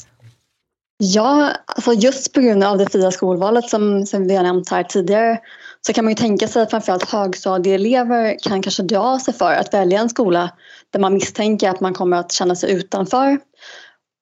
Ja, 0.97 1.51
alltså 1.65 1.93
just 1.93 2.33
på 2.33 2.41
grund 2.41 2.63
av 2.63 2.77
det 2.77 2.89
fria 2.89 3.11
skolvalet 3.11 3.69
som, 3.69 4.05
som 4.05 4.27
vi 4.27 4.35
har 4.35 4.43
nämnt 4.43 4.69
här 4.69 4.83
tidigare 4.83 5.39
så 5.87 5.93
kan 5.93 6.05
man 6.05 6.11
ju 6.11 6.15
tänka 6.15 6.47
sig 6.47 6.61
att 6.61 6.69
framförallt 6.69 7.11
högstadieelever 7.11 8.37
kan 8.43 8.61
kanske 8.61 8.83
dra 8.83 9.19
sig 9.19 9.33
för 9.33 9.53
att 9.53 9.73
välja 9.73 9.99
en 9.99 10.09
skola 10.09 10.49
där 10.89 10.99
man 10.99 11.13
misstänker 11.13 11.69
att 11.69 11.79
man 11.79 11.93
kommer 11.93 12.17
att 12.17 12.31
känna 12.31 12.55
sig 12.55 12.71
utanför. 12.71 13.39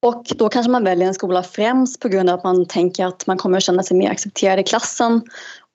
Och 0.02 0.26
då 0.36 0.50
kanske 0.50 0.72
man 0.72 0.84
väljer 0.84 1.08
en 1.08 1.14
skola 1.14 1.44
främst 1.44 2.00
på 2.00 2.08
grund 2.08 2.30
av 2.30 2.38
att 2.38 2.44
man 2.44 2.66
tänker 2.66 3.06
att 3.06 3.28
man 3.28 3.38
kommer 3.38 3.58
att 3.58 3.64
känna 3.64 3.84
sig 3.84 3.98
mer 3.98 4.12
accepterad 4.12 4.60
i 4.60 4.64
klassen 4.64 5.22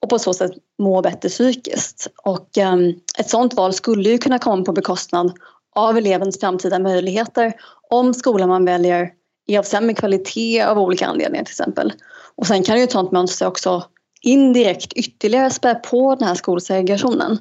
och 0.01 0.09
på 0.09 0.19
så 0.19 0.33
sätt 0.33 0.51
må 0.79 1.01
bättre 1.01 1.29
psykiskt. 1.29 2.07
Och 2.23 2.57
ehm, 2.57 2.93
ett 3.19 3.29
sådant 3.29 3.53
val 3.53 3.73
skulle 3.73 4.09
ju 4.09 4.17
kunna 4.17 4.39
komma 4.39 4.63
på 4.63 4.71
bekostnad 4.71 5.31
av 5.75 5.97
elevens 5.97 6.39
framtida 6.39 6.79
möjligheter 6.79 7.53
om 7.89 8.13
skolan 8.13 8.49
man 8.49 8.65
väljer 8.65 9.09
är 9.47 9.59
av 9.59 9.63
sämre 9.63 9.93
kvalitet 9.93 10.61
av 10.61 10.79
olika 10.79 11.07
anledningar 11.07 11.45
till 11.45 11.51
exempel. 11.51 11.93
Och 12.35 12.47
sen 12.47 12.63
kan 12.63 12.77
ju 12.77 12.83
ett 12.83 12.91
sådant 12.91 13.11
mönster 13.11 13.47
också 13.47 13.83
indirekt 14.23 14.93
ytterligare 14.93 15.49
spä 15.49 15.75
på 15.75 16.15
den 16.15 16.27
här 16.27 16.35
skolsegregationen. 16.35 17.37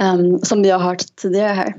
Um, 0.00 0.38
som 0.38 0.62
vi 0.62 0.70
har 0.70 0.78
hört 0.78 1.16
tidigare 1.16 1.48
här. 1.48 1.74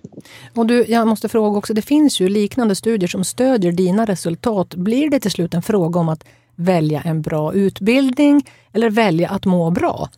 Och 0.56 0.66
du, 0.66 0.86
jag 0.88 1.08
måste 1.08 1.30
fråga 1.30 1.58
också, 1.58 1.74
det 1.74 1.82
finns 1.82 2.20
ju 2.20 2.30
liknande 2.30 2.76
studier 2.76 3.08
som 3.08 3.24
stödjer 3.24 3.72
dina 3.72 4.06
resultat. 4.06 4.76
Blir 4.76 5.10
det 5.10 5.20
till 5.20 5.32
slut 5.32 5.54
en 5.54 5.62
fråga 5.62 6.00
om 6.00 6.10
att 6.10 6.24
välja 6.56 7.02
en 7.02 7.22
bra 7.22 7.54
utbildning 7.54 8.50
eller 8.74 8.90
välja 8.90 9.30
att 9.30 9.46
må 9.46 9.72
bra? 9.72 10.10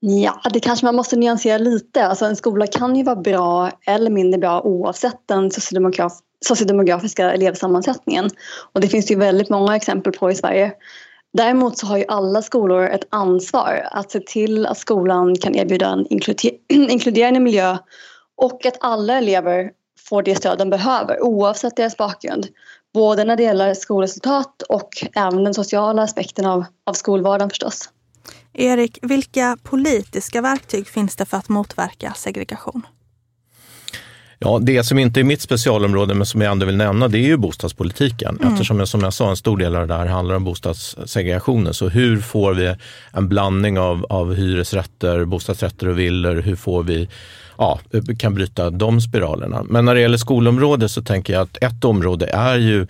Ja, 0.00 0.40
det 0.52 0.60
kanske 0.60 0.86
man 0.86 0.96
måste 0.96 1.16
nyansera 1.16 1.58
lite. 1.58 2.06
Alltså 2.06 2.24
en 2.24 2.36
skola 2.36 2.66
kan 2.66 2.96
ju 2.96 3.02
vara 3.02 3.16
bra 3.16 3.70
eller 3.86 4.10
mindre 4.10 4.38
bra 4.38 4.60
oavsett 4.60 5.20
den 5.26 5.50
sociodemograf 5.50 6.12
sociodemografiska 6.44 7.32
elevsammansättningen. 7.32 8.30
Och 8.72 8.80
det 8.80 8.88
finns 8.88 9.10
ju 9.10 9.16
väldigt 9.16 9.50
många 9.50 9.76
exempel 9.76 10.12
på 10.12 10.30
i 10.30 10.34
Sverige. 10.34 10.72
Däremot 11.36 11.78
så 11.78 11.86
har 11.86 11.98
ju 11.98 12.04
alla 12.08 12.42
skolor 12.42 12.84
ett 12.84 13.06
ansvar 13.10 13.88
att 13.90 14.10
se 14.10 14.20
till 14.20 14.66
att 14.66 14.78
skolan 14.78 15.36
kan 15.36 15.54
erbjuda 15.54 15.86
en 15.86 16.06
inkluderande 16.68 17.40
miljö 17.40 17.78
och 18.36 18.66
att 18.66 18.76
alla 18.80 19.18
elever 19.18 19.70
får 20.08 20.22
det 20.22 20.34
stöd 20.34 20.58
de 20.58 20.70
behöver 20.70 21.22
oavsett 21.22 21.76
deras 21.76 21.96
bakgrund. 21.96 22.46
Både 22.94 23.24
när 23.24 23.36
det 23.36 23.42
gäller 23.42 23.74
skolresultat 23.74 24.62
och 24.62 24.88
även 25.14 25.44
den 25.44 25.54
sociala 25.54 26.02
aspekten 26.02 26.46
av, 26.46 26.64
av 26.86 26.92
skolvardagen 26.92 27.50
förstås. 27.50 27.90
Erik, 28.52 28.98
vilka 29.02 29.56
politiska 29.62 30.40
verktyg 30.42 30.88
finns 30.88 31.16
det 31.16 31.24
för 31.24 31.36
att 31.36 31.48
motverka 31.48 32.12
segregation? 32.16 32.86
Ja, 34.38 34.58
det 34.62 34.84
som 34.84 34.98
inte 34.98 35.20
är 35.20 35.24
mitt 35.24 35.40
specialområde 35.40 36.14
men 36.14 36.26
som 36.26 36.40
jag 36.40 36.52
ändå 36.52 36.66
vill 36.66 36.76
nämna 36.76 37.08
det 37.08 37.18
är 37.18 37.26
ju 37.26 37.36
bostadspolitiken. 37.36 38.38
Mm. 38.40 38.52
Eftersom 38.52 38.78
jag, 38.78 38.88
som 38.88 39.00
jag 39.00 39.12
sa 39.12 39.30
en 39.30 39.36
stor 39.36 39.56
del 39.56 39.76
av 39.76 39.88
det 39.88 39.94
här 39.94 40.06
handlar 40.06 40.34
om 40.34 40.44
bostadssegregationen. 40.44 41.74
Så 41.74 41.88
hur 41.88 42.20
får 42.20 42.54
vi 42.54 42.74
en 43.12 43.28
blandning 43.28 43.78
av, 43.78 44.06
av 44.08 44.34
hyresrätter, 44.34 45.24
bostadsrätter 45.24 45.88
och 45.88 45.98
villor? 45.98 46.34
Hur 46.40 46.56
får 46.56 46.82
vi 46.82 47.08
ja, 47.58 47.80
kan 48.18 48.34
bryta 48.34 48.70
de 48.70 49.00
spiralerna? 49.00 49.64
Men 49.68 49.84
när 49.84 49.94
det 49.94 50.00
gäller 50.00 50.18
skolområdet 50.18 50.90
så 50.90 51.02
tänker 51.02 51.32
jag 51.32 51.42
att 51.42 51.62
ett 51.62 51.84
område 51.84 52.26
är 52.26 52.58
ju 52.58 52.86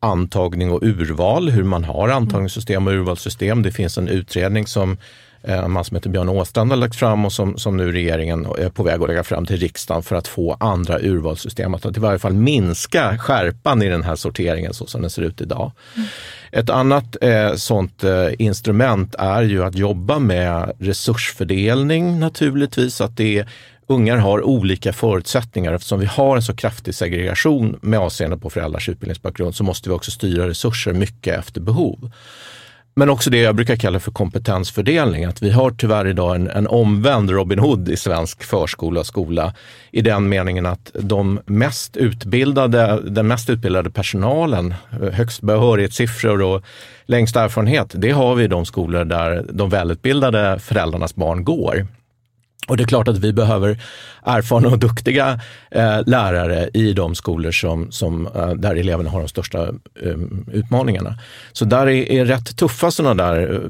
antagning 0.00 0.70
och 0.70 0.82
urval, 0.82 1.50
hur 1.50 1.64
man 1.64 1.84
har 1.84 2.08
antagningssystem 2.08 2.86
och 2.86 2.92
urvalssystem. 2.92 3.62
Det 3.62 3.72
finns 3.72 3.98
en 3.98 4.08
utredning 4.08 4.66
som 4.66 4.96
en 5.46 5.70
man 5.70 5.84
som 5.84 5.94
heter 5.94 6.10
Björn 6.10 6.28
Åstrand 6.28 6.70
har 6.70 6.76
lagt 6.76 6.96
fram 6.96 7.24
och 7.24 7.32
som, 7.32 7.58
som 7.58 7.76
nu 7.76 7.92
regeringen 7.92 8.46
är 8.58 8.68
på 8.68 8.82
väg 8.82 9.02
att 9.02 9.08
lägga 9.08 9.24
fram 9.24 9.46
till 9.46 9.56
riksdagen 9.56 10.02
för 10.02 10.16
att 10.16 10.28
få 10.28 10.56
andra 10.60 10.98
urvalssystem. 11.00 11.74
Att 11.74 11.96
i 11.96 12.00
varje 12.00 12.18
fall 12.18 12.32
minska 12.32 13.18
skärpan 13.18 13.82
i 13.82 13.88
den 13.88 14.02
här 14.02 14.16
sorteringen 14.16 14.74
så 14.74 14.86
som 14.86 15.00
den 15.00 15.10
ser 15.10 15.22
ut 15.22 15.40
idag. 15.40 15.72
Mm. 15.96 16.08
Ett 16.52 16.70
annat 16.70 17.16
eh, 17.20 17.54
sånt 17.54 18.04
eh, 18.04 18.28
instrument 18.38 19.14
är 19.18 19.42
ju 19.42 19.64
att 19.64 19.74
jobba 19.74 20.18
med 20.18 20.72
resursfördelning 20.78 22.20
naturligtvis. 22.20 23.00
Att 23.00 23.16
det 23.16 23.38
är, 23.38 23.48
ungar 23.86 24.16
har 24.16 24.42
olika 24.42 24.92
förutsättningar. 24.92 25.72
Eftersom 25.72 26.00
vi 26.00 26.06
har 26.06 26.36
en 26.36 26.42
så 26.42 26.56
kraftig 26.56 26.94
segregation 26.94 27.78
med 27.82 27.98
avseende 27.98 28.36
på 28.36 28.50
föräldrars 28.50 28.88
utbildningsbakgrund 28.88 29.54
så 29.54 29.64
måste 29.64 29.88
vi 29.88 29.94
också 29.94 30.10
styra 30.10 30.48
resurser 30.48 30.92
mycket 30.92 31.38
efter 31.38 31.60
behov. 31.60 32.10
Men 32.98 33.10
också 33.10 33.30
det 33.30 33.38
jag 33.38 33.54
brukar 33.54 33.76
kalla 33.76 34.00
för 34.00 34.10
kompetensfördelning. 34.10 35.24
Att 35.24 35.42
vi 35.42 35.50
har 35.50 35.70
tyvärr 35.70 36.06
idag 36.06 36.34
en, 36.34 36.50
en 36.50 36.66
omvänd 36.66 37.30
Robin 37.30 37.58
Hood 37.58 37.88
i 37.88 37.96
svensk 37.96 38.44
förskola 38.44 39.00
och 39.00 39.06
skola. 39.06 39.54
I 39.90 40.00
den 40.00 40.28
meningen 40.28 40.66
att 40.66 40.90
de 40.94 41.40
mest 41.46 41.96
utbildade, 41.96 43.00
den 43.04 43.26
mest 43.26 43.50
utbildade 43.50 43.90
personalen, 43.90 44.74
eh, 45.02 45.10
högst 45.12 45.42
behörighetssiffror 45.42 46.42
och 46.42 46.62
längst 47.06 47.36
erfarenhet, 47.36 47.92
det 47.94 48.10
har 48.10 48.34
vi 48.34 48.44
i 48.44 48.48
de 48.48 48.66
skolor 48.66 49.04
där 49.04 49.44
de 49.52 49.70
välutbildade 49.70 50.58
föräldrarnas 50.58 51.14
barn 51.14 51.44
går. 51.44 51.86
Och 52.68 52.76
det 52.76 52.82
är 52.82 52.86
klart 52.86 53.08
att 53.08 53.18
vi 53.18 53.32
behöver 53.32 53.82
erfarna 54.26 54.68
och 54.68 54.78
duktiga 54.78 55.40
eh, 55.70 56.00
lärare 56.06 56.70
i 56.74 56.92
de 56.92 57.14
skolor 57.14 57.50
som, 57.50 57.92
som, 57.92 58.26
eh, 58.26 58.50
där 58.50 58.76
eleverna 58.76 59.10
har 59.10 59.18
de 59.18 59.28
största 59.28 59.62
eh, 60.02 60.16
utmaningarna. 60.52 61.18
Så 61.52 61.64
där 61.64 61.86
är, 61.86 62.12
är 62.12 62.24
rätt 62.24 62.56
tuffa 62.56 62.90
sådana 62.90 63.24
där 63.24 63.54
eh, 63.54 63.60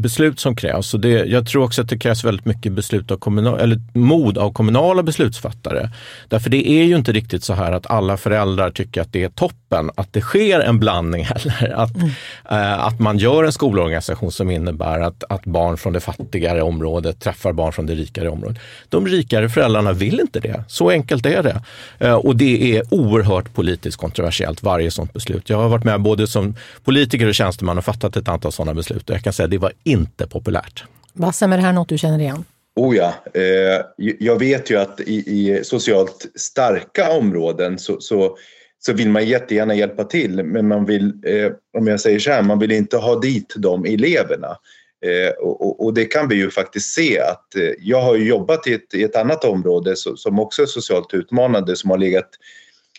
beslut 0.00 0.40
som 0.40 0.56
krävs. 0.56 0.94
Och 0.94 1.00
det, 1.00 1.08
jag 1.08 1.46
tror 1.46 1.64
också 1.64 1.82
att 1.82 1.88
det 1.88 1.98
krävs 1.98 2.24
väldigt 2.24 2.46
mycket 2.46 2.72
beslut 2.72 3.10
av 3.10 3.16
kommunal, 3.16 3.60
eller 3.60 3.80
mod 3.92 4.38
av 4.38 4.52
kommunala 4.52 5.02
beslutsfattare. 5.02 5.90
Därför 6.28 6.50
det 6.50 6.68
är 6.68 6.84
ju 6.84 6.96
inte 6.96 7.12
riktigt 7.12 7.44
så 7.44 7.54
här 7.54 7.72
att 7.72 7.90
alla 7.90 8.16
föräldrar 8.16 8.70
tycker 8.70 9.00
att 9.00 9.12
det 9.12 9.24
är 9.24 9.28
toppen 9.28 9.90
att 9.94 10.12
det 10.12 10.20
sker 10.20 10.60
en 10.60 10.78
blandning 10.78 11.24
heller. 11.34 11.74
Att, 11.76 11.96
mm. 11.96 12.10
eh, 12.50 12.86
att 12.86 13.00
man 13.00 13.18
gör 13.18 13.44
en 13.44 13.52
skolorganisation 13.52 14.32
som 14.32 14.50
innebär 14.50 15.00
att, 15.00 15.24
att 15.28 15.44
barn 15.44 15.76
från 15.76 15.92
det 15.92 16.00
fattigare 16.00 16.62
området 16.62 17.20
träffar 17.20 17.52
barn 17.52 17.72
från 17.72 17.86
det 17.86 17.94
rikare 17.94 18.28
området. 18.28 18.58
De 18.88 19.06
rikare 19.06 19.48
föräldrarna 19.48 19.92
vill 19.96 20.20
inte 20.20 20.40
det. 20.40 20.64
Så 20.68 20.90
enkelt 20.90 21.26
är 21.26 21.42
det. 21.42 21.62
Eh, 21.98 22.14
och 22.14 22.36
det 22.36 22.76
är 22.76 22.82
oerhört 22.90 23.54
politiskt 23.54 23.96
kontroversiellt, 23.96 24.62
varje 24.62 24.90
sådant 24.90 25.12
beslut. 25.12 25.50
Jag 25.50 25.56
har 25.56 25.68
varit 25.68 25.84
med 25.84 26.00
både 26.00 26.26
som 26.26 26.54
politiker 26.84 27.28
och 27.28 27.34
tjänsteman 27.34 27.78
och 27.78 27.84
fattat 27.84 28.16
ett 28.16 28.28
antal 28.28 28.52
sådana 28.52 28.74
beslut 28.74 29.10
och 29.10 29.16
jag 29.16 29.22
kan 29.22 29.32
säga 29.32 29.44
att 29.44 29.50
det 29.50 29.58
var 29.58 29.72
inte 29.84 30.26
populärt. 30.26 30.84
Bassem, 31.12 31.52
är 31.52 31.56
det 31.56 31.62
här 31.62 31.72
något 31.72 31.88
du 31.88 31.98
känner 31.98 32.18
igen? 32.18 32.44
Oh 32.76 32.96
ja, 32.96 33.14
eh, 33.34 33.84
jag 34.18 34.38
vet 34.38 34.70
ju 34.70 34.76
att 34.76 35.00
i, 35.00 35.14
i 35.14 35.64
socialt 35.64 36.26
starka 36.34 37.12
områden 37.12 37.78
så, 37.78 38.00
så, 38.00 38.36
så, 38.78 38.92
vill 38.92 39.10
man 39.10 39.26
jättegärna 39.26 39.74
hjälpa 39.74 40.04
till 40.04 40.44
men 40.44 40.68
man 40.68 40.84
vill, 40.84 41.12
eh, 41.26 41.52
om 41.78 41.86
jag 41.86 42.00
säger 42.00 42.18
så 42.18 42.30
här, 42.30 42.42
man 42.42 42.58
vill 42.58 42.72
inte 42.72 42.96
ha 42.96 43.20
dit 43.20 43.54
de 43.56 43.84
eleverna. 43.84 44.56
Eh, 45.04 45.30
och, 45.30 45.84
och, 45.84 45.94
det 45.94 46.04
kan 46.04 46.28
vi 46.28 46.34
ju 46.34 46.50
faktiskt 46.50 46.94
se 46.94 47.20
att 47.20 47.56
eh, 47.56 47.70
jag 47.78 48.00
har 48.00 48.16
jobbat 48.16 48.66
i 48.66 48.74
ett, 48.74 48.94
i 48.94 49.02
ett 49.02 49.16
annat 49.16 49.44
område 49.44 49.96
som 49.96 50.38
också 50.38 50.62
är 50.62 50.66
socialt 50.66 51.14
utmanande 51.14 51.76
som 51.76 51.90
har 51.90 51.98
legat 51.98 52.28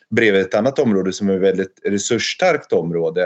bredvid 0.10 0.42
ett 0.42 0.54
annat 0.54 0.80
område 0.80 1.14
som 1.14 1.30
är 1.30 1.36
ett 1.36 1.42
väldigt 1.42 1.80
resursstarkt 1.86 2.74
område 2.74 3.24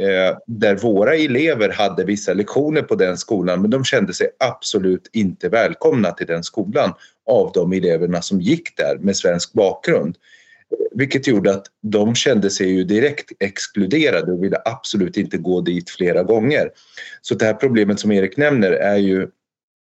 eh, 0.00 0.36
där 0.46 0.76
våra 0.76 1.16
elever 1.16 1.68
hade 1.68 2.04
vissa 2.04 2.34
lektioner 2.34 2.82
på 2.82 2.94
den 2.94 3.16
skolan 3.16 3.60
men 3.60 3.70
de 3.70 3.84
kände 3.84 4.14
sig 4.14 4.28
absolut 4.38 5.10
inte 5.12 5.48
välkomna 5.48 6.10
till 6.10 6.26
den 6.26 6.44
skolan 6.44 6.94
av 7.26 7.50
de 7.54 7.72
eleverna 7.72 8.22
som 8.22 8.40
gick 8.40 8.76
där 8.76 8.98
med 8.98 9.16
svensk 9.16 9.52
bakgrund. 9.52 10.16
Vilket 10.94 11.26
gjorde 11.26 11.50
att 11.50 11.66
de 11.82 12.14
kände 12.14 12.50
sig 12.50 12.70
ju 12.70 12.84
direkt 12.84 13.32
exkluderade 13.40 14.32
och 14.32 14.44
ville 14.44 14.56
absolut 14.64 15.16
inte 15.16 15.38
gå 15.38 15.60
dit 15.60 15.90
flera 15.90 16.22
gånger. 16.22 16.70
Så 17.20 17.34
det 17.34 17.44
här 17.44 17.54
problemet 17.54 18.00
som 18.00 18.12
Erik 18.12 18.36
nämner 18.36 18.72
är 18.72 18.96
ju, 18.96 19.28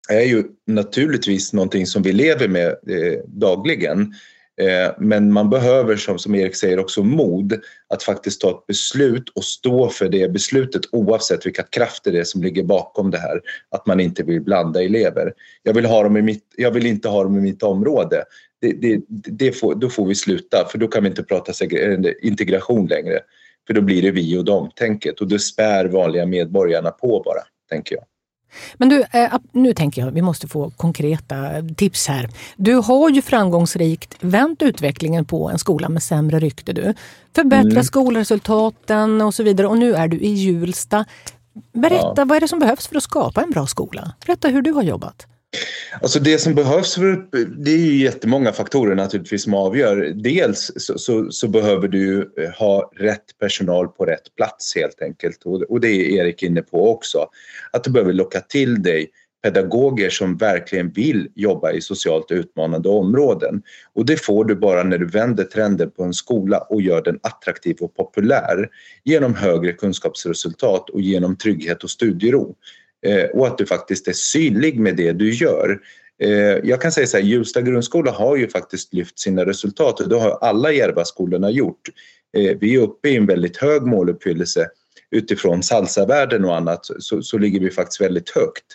är 0.10 0.22
ju 0.22 0.43
naturligtvis 0.67 1.53
någonting 1.53 1.86
som 1.86 2.03
vi 2.03 2.12
lever 2.12 2.48
med 2.48 2.67
eh, 2.67 3.19
dagligen. 3.27 4.13
Eh, 4.61 4.91
men 4.97 5.33
man 5.33 5.49
behöver, 5.49 5.95
som, 5.95 6.19
som 6.19 6.35
Erik 6.35 6.55
säger, 6.55 6.79
också 6.79 7.03
mod 7.03 7.59
att 7.89 8.03
faktiskt 8.03 8.41
ta 8.41 8.49
ett 8.49 8.67
beslut 8.67 9.29
och 9.29 9.43
stå 9.43 9.89
för 9.89 10.09
det 10.09 10.31
beslutet 10.31 10.81
oavsett 10.91 11.45
vilka 11.45 11.63
krafter 11.63 12.11
det 12.11 12.19
är 12.19 12.23
som 12.23 12.43
ligger 12.43 12.63
bakom 12.63 13.11
det 13.11 13.17
här. 13.17 13.41
Att 13.69 13.85
man 13.85 13.99
inte 13.99 14.23
vill 14.23 14.41
blanda 14.41 14.83
elever. 14.83 15.33
Jag 15.63 15.73
vill, 15.73 15.85
ha 15.85 16.03
dem 16.03 16.17
i 16.17 16.21
mitt, 16.21 16.43
jag 16.57 16.71
vill 16.71 16.85
inte 16.85 17.09
ha 17.09 17.23
dem 17.23 17.37
i 17.37 17.41
mitt 17.41 17.63
område 17.63 18.23
det, 18.61 18.73
det, 18.73 19.01
det 19.09 19.51
får, 19.51 19.75
då 19.75 19.89
får 19.89 20.05
vi 20.05 20.15
sluta 20.15 20.67
för 20.71 20.77
då 20.77 20.87
kan 20.87 21.03
vi 21.03 21.09
inte 21.09 21.23
prata 21.23 21.65
eh, 21.65 21.99
integration 22.21 22.87
längre. 22.87 23.19
För 23.67 23.73
då 23.73 23.81
blir 23.81 24.01
det 24.01 24.11
vi 24.11 24.37
och 24.37 24.45
dem-tänket 24.45 25.21
och 25.21 25.27
det 25.27 25.39
spär 25.39 25.85
vanliga 25.85 26.25
medborgarna 26.25 26.91
på 26.91 27.21
bara, 27.25 27.41
tänker 27.69 27.95
jag. 27.95 28.05
Men 28.77 28.89
du, 28.89 29.04
eh, 29.12 29.34
nu 29.51 29.74
tänker 29.74 30.01
jag 30.01 30.12
vi 30.12 30.22
måste 30.22 30.48
få 30.48 30.70
konkreta 30.70 31.36
tips 31.77 32.08
här. 32.08 32.30
Du 32.56 32.75
har 32.75 33.10
ju 33.10 33.22
framgångsrikt 33.22 34.16
vänt 34.20 34.62
utvecklingen 34.62 35.25
på 35.25 35.50
en 35.50 35.60
skola 35.60 35.89
med 35.89 36.04
sämre 36.04 36.39
rykte. 36.39 36.74
Du. 36.74 36.94
Förbättrat 37.36 37.72
mm. 37.72 37.84
skolresultaten 37.84 39.22
och 39.22 39.34
så 39.34 39.44
vidare 39.44 39.68
och 39.68 39.77
nu 39.77 39.96
är 39.96 40.08
du 40.08 40.18
i 40.18 40.30
Hjulsta. 40.30 41.06
Berätta, 41.74 42.13
ja. 42.18 42.25
vad 42.25 42.32
är 42.32 42.42
det 42.42 42.48
som 42.48 42.60
behövs 42.60 42.88
för 42.88 42.96
att 42.96 43.04
skapa 43.04 43.42
en 43.42 43.51
bra 43.51 43.68
skola? 43.68 44.13
Berätta 44.25 44.48
hur 44.48 44.62
du 44.62 44.72
har 44.72 44.84
jobbat. 44.84 45.27
Alltså 46.01 46.20
det 46.20 46.38
som 46.38 46.56
behövs, 46.56 46.96
för, 46.96 47.27
det 47.63 47.72
är 47.72 47.77
ju 47.77 48.04
jättemånga 48.04 48.54
faktorer 48.54 48.96
naturligtvis 48.96 49.44
som 49.44 49.54
avgör. 49.54 50.13
Dels 50.16 50.72
så, 50.75 50.98
så, 50.98 51.32
så 51.32 51.48
behöver 51.48 51.88
du 51.88 52.34
eh, 52.38 52.50
ha 52.50 52.92
rätt 52.96 53.38
personal 53.39 53.88
på 53.88 54.06
rätt 54.06 54.36
plats 54.36 54.75
helt 54.75 55.01
enkelt 55.01 55.44
och, 55.46 55.62
och 55.62 55.80
det 55.80 55.88
är 55.88 56.22
Erik 56.22 56.44
inne 56.44 56.62
på 56.62 56.92
också. 56.92 57.30
Att 57.72 57.84
du 57.84 57.92
behöver 57.92 58.13
locka 58.13 58.39
till 58.39 58.84
dig 58.84 59.12
pedagoger 59.44 60.10
som 60.10 60.38
verkligen 60.38 60.89
vill 60.92 61.32
jobba 61.36 61.72
i 61.72 61.82
socialt 61.82 62.32
utmanande 62.32 62.89
områden. 62.89 63.62
Och 63.94 64.06
det 64.06 64.18
får 64.25 64.46
du 64.46 64.56
bara 64.56 64.84
när 64.84 64.98
du 64.98 65.06
vänder 65.06 65.44
trenden 65.44 65.92
på 65.92 66.04
en 66.04 66.13
skola 66.13 66.58
och 66.58 66.82
gör 66.82 67.01
den 67.01 67.20
attraktiv 67.24 67.77
och 67.80 67.96
populär 67.96 68.70
genom 69.04 69.36
högre 69.36 69.74
kunskapsresultat 69.74 70.89
och 70.89 71.01
genom 71.01 71.38
trygghet 71.38 71.84
och 71.84 71.89
studiero. 71.89 72.56
Eh, 73.07 73.25
och 73.25 73.47
att 73.47 73.57
du 73.57 73.65
faktiskt 73.65 74.07
är 74.07 74.13
synlig 74.13 74.79
med 74.79 74.95
det 74.95 75.11
du 75.11 75.33
gör. 75.33 75.79
Eh, 76.21 76.29
jag 76.63 76.81
kan 76.81 76.91
säga 76.91 77.07
så 77.07 77.17
här, 77.17 77.23
Hjulsta 77.23 77.61
grundskola 77.61 78.11
har 78.11 78.35
ju 78.35 78.49
faktiskt 78.49 78.93
lyft 78.93 79.19
sina 79.19 79.45
resultat 79.45 79.99
och 79.99 80.09
det 80.09 80.19
har 80.19 80.37
alla 80.41 80.71
Järvaskolorna 80.71 81.51
gjort. 81.51 81.89
Eh, 82.37 82.57
vi 82.59 82.75
är 82.75 82.79
uppe 82.79 83.09
i 83.09 83.15
en 83.15 83.25
väldigt 83.25 83.57
hög 83.57 83.83
måluppfyllelse 83.83 84.69
utifrån 85.11 85.63
salsavärden 85.63 86.45
och 86.45 86.55
annat 86.55 86.85
så, 86.99 87.21
så 87.21 87.37
ligger 87.37 87.59
vi 87.59 87.71
faktiskt 87.71 88.01
väldigt 88.01 88.29
högt. 88.29 88.65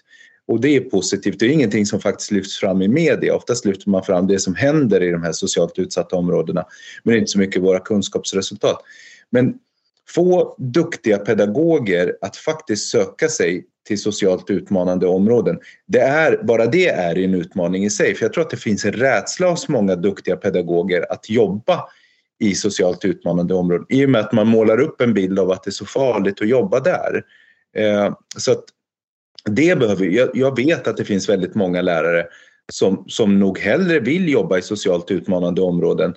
Och 0.46 0.60
det 0.60 0.76
är 0.76 0.80
positivt. 0.80 1.38
Det 1.38 1.46
är 1.46 1.50
ingenting 1.50 1.86
som 1.86 2.00
faktiskt 2.00 2.30
lyfts 2.30 2.58
fram 2.58 2.82
i 2.82 2.88
media. 2.88 3.34
Oftast 3.34 3.64
lyfter 3.64 3.90
man 3.90 4.04
fram 4.04 4.26
det 4.26 4.38
som 4.38 4.54
händer 4.54 5.02
i 5.02 5.10
de 5.10 5.22
här 5.22 5.32
socialt 5.32 5.78
utsatta 5.78 6.16
områdena 6.16 6.64
men 7.02 7.16
inte 7.16 7.30
så 7.30 7.38
mycket 7.38 7.62
våra 7.62 7.80
kunskapsresultat. 7.80 8.82
Men 9.30 9.54
få 10.08 10.56
duktiga 10.58 11.18
pedagoger 11.18 12.16
att 12.20 12.36
faktiskt 12.36 12.88
söka 12.88 13.28
sig 13.28 13.66
till 13.86 13.98
socialt 13.98 14.50
utmanande 14.50 15.06
områden. 15.06 15.58
Det 15.86 16.00
är, 16.00 16.42
bara 16.42 16.66
det 16.66 16.88
är 16.88 17.18
en 17.18 17.34
utmaning 17.34 17.84
i 17.84 17.90
sig, 17.90 18.14
för 18.14 18.24
jag 18.24 18.32
tror 18.32 18.44
att 18.44 18.50
det 18.50 18.56
finns 18.56 18.84
en 18.84 18.92
rädsla 18.92 19.50
hos 19.50 19.68
många 19.68 19.96
duktiga 19.96 20.36
pedagoger 20.36 21.12
att 21.12 21.30
jobba 21.30 21.84
i 22.40 22.54
socialt 22.54 23.04
utmanande 23.04 23.54
områden 23.54 23.86
i 23.88 24.06
och 24.06 24.10
med 24.10 24.20
att 24.20 24.32
man 24.32 24.48
målar 24.48 24.80
upp 24.80 25.00
en 25.00 25.14
bild 25.14 25.38
av 25.38 25.50
att 25.50 25.62
det 25.62 25.68
är 25.68 25.72
så 25.72 25.86
farligt 25.86 26.40
att 26.40 26.48
jobba 26.48 26.80
där. 26.80 27.22
Eh, 27.76 28.14
så 28.36 28.52
att 28.52 28.64
det 29.44 29.78
behöver, 29.78 30.06
jag, 30.06 30.30
jag 30.34 30.56
vet 30.56 30.88
att 30.88 30.96
det 30.96 31.04
finns 31.04 31.28
väldigt 31.28 31.54
många 31.54 31.82
lärare 31.82 32.26
som, 32.72 33.04
som 33.08 33.38
nog 33.38 33.58
hellre 33.58 34.00
vill 34.00 34.28
jobba 34.28 34.58
i 34.58 34.62
socialt 34.62 35.10
utmanande 35.10 35.62
områden 35.62 36.10
eh, 36.10 36.16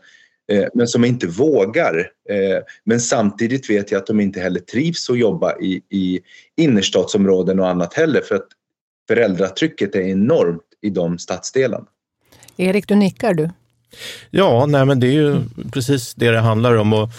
men 0.74 0.88
som 0.88 1.06
inte 1.06 1.28
vågar. 1.28 1.98
Eh, 2.30 2.64
men 2.84 3.00
samtidigt 3.00 3.70
vet 3.70 3.92
jag 3.92 4.00
att 4.00 4.08
de 4.08 4.20
inte 4.20 4.40
heller 4.40 4.60
trivs 4.60 5.10
att 5.10 5.18
jobba 5.18 5.60
i, 5.60 5.82
i 5.90 6.20
innerstadsområden 6.58 7.60
och 7.60 7.70
annat 7.70 7.94
heller 7.94 8.22
för 8.22 8.36
att 8.36 8.48
föräldratrycket 9.08 9.96
är 9.96 10.02
enormt 10.02 10.62
i 10.82 10.90
de 10.90 11.18
stadsdelarna. 11.18 11.86
Erik, 12.58 12.88
du 12.88 12.96
nickar 12.96 13.34
du. 13.34 13.50
Ja, 14.30 14.66
nej 14.66 14.86
men 14.86 15.00
det 15.00 15.08
är 15.08 15.12
ju 15.12 15.36
precis 15.74 16.14
det 16.14 16.32
det 16.32 16.40
handlar 16.40 16.76
om. 16.76 16.94
Och 16.94 17.10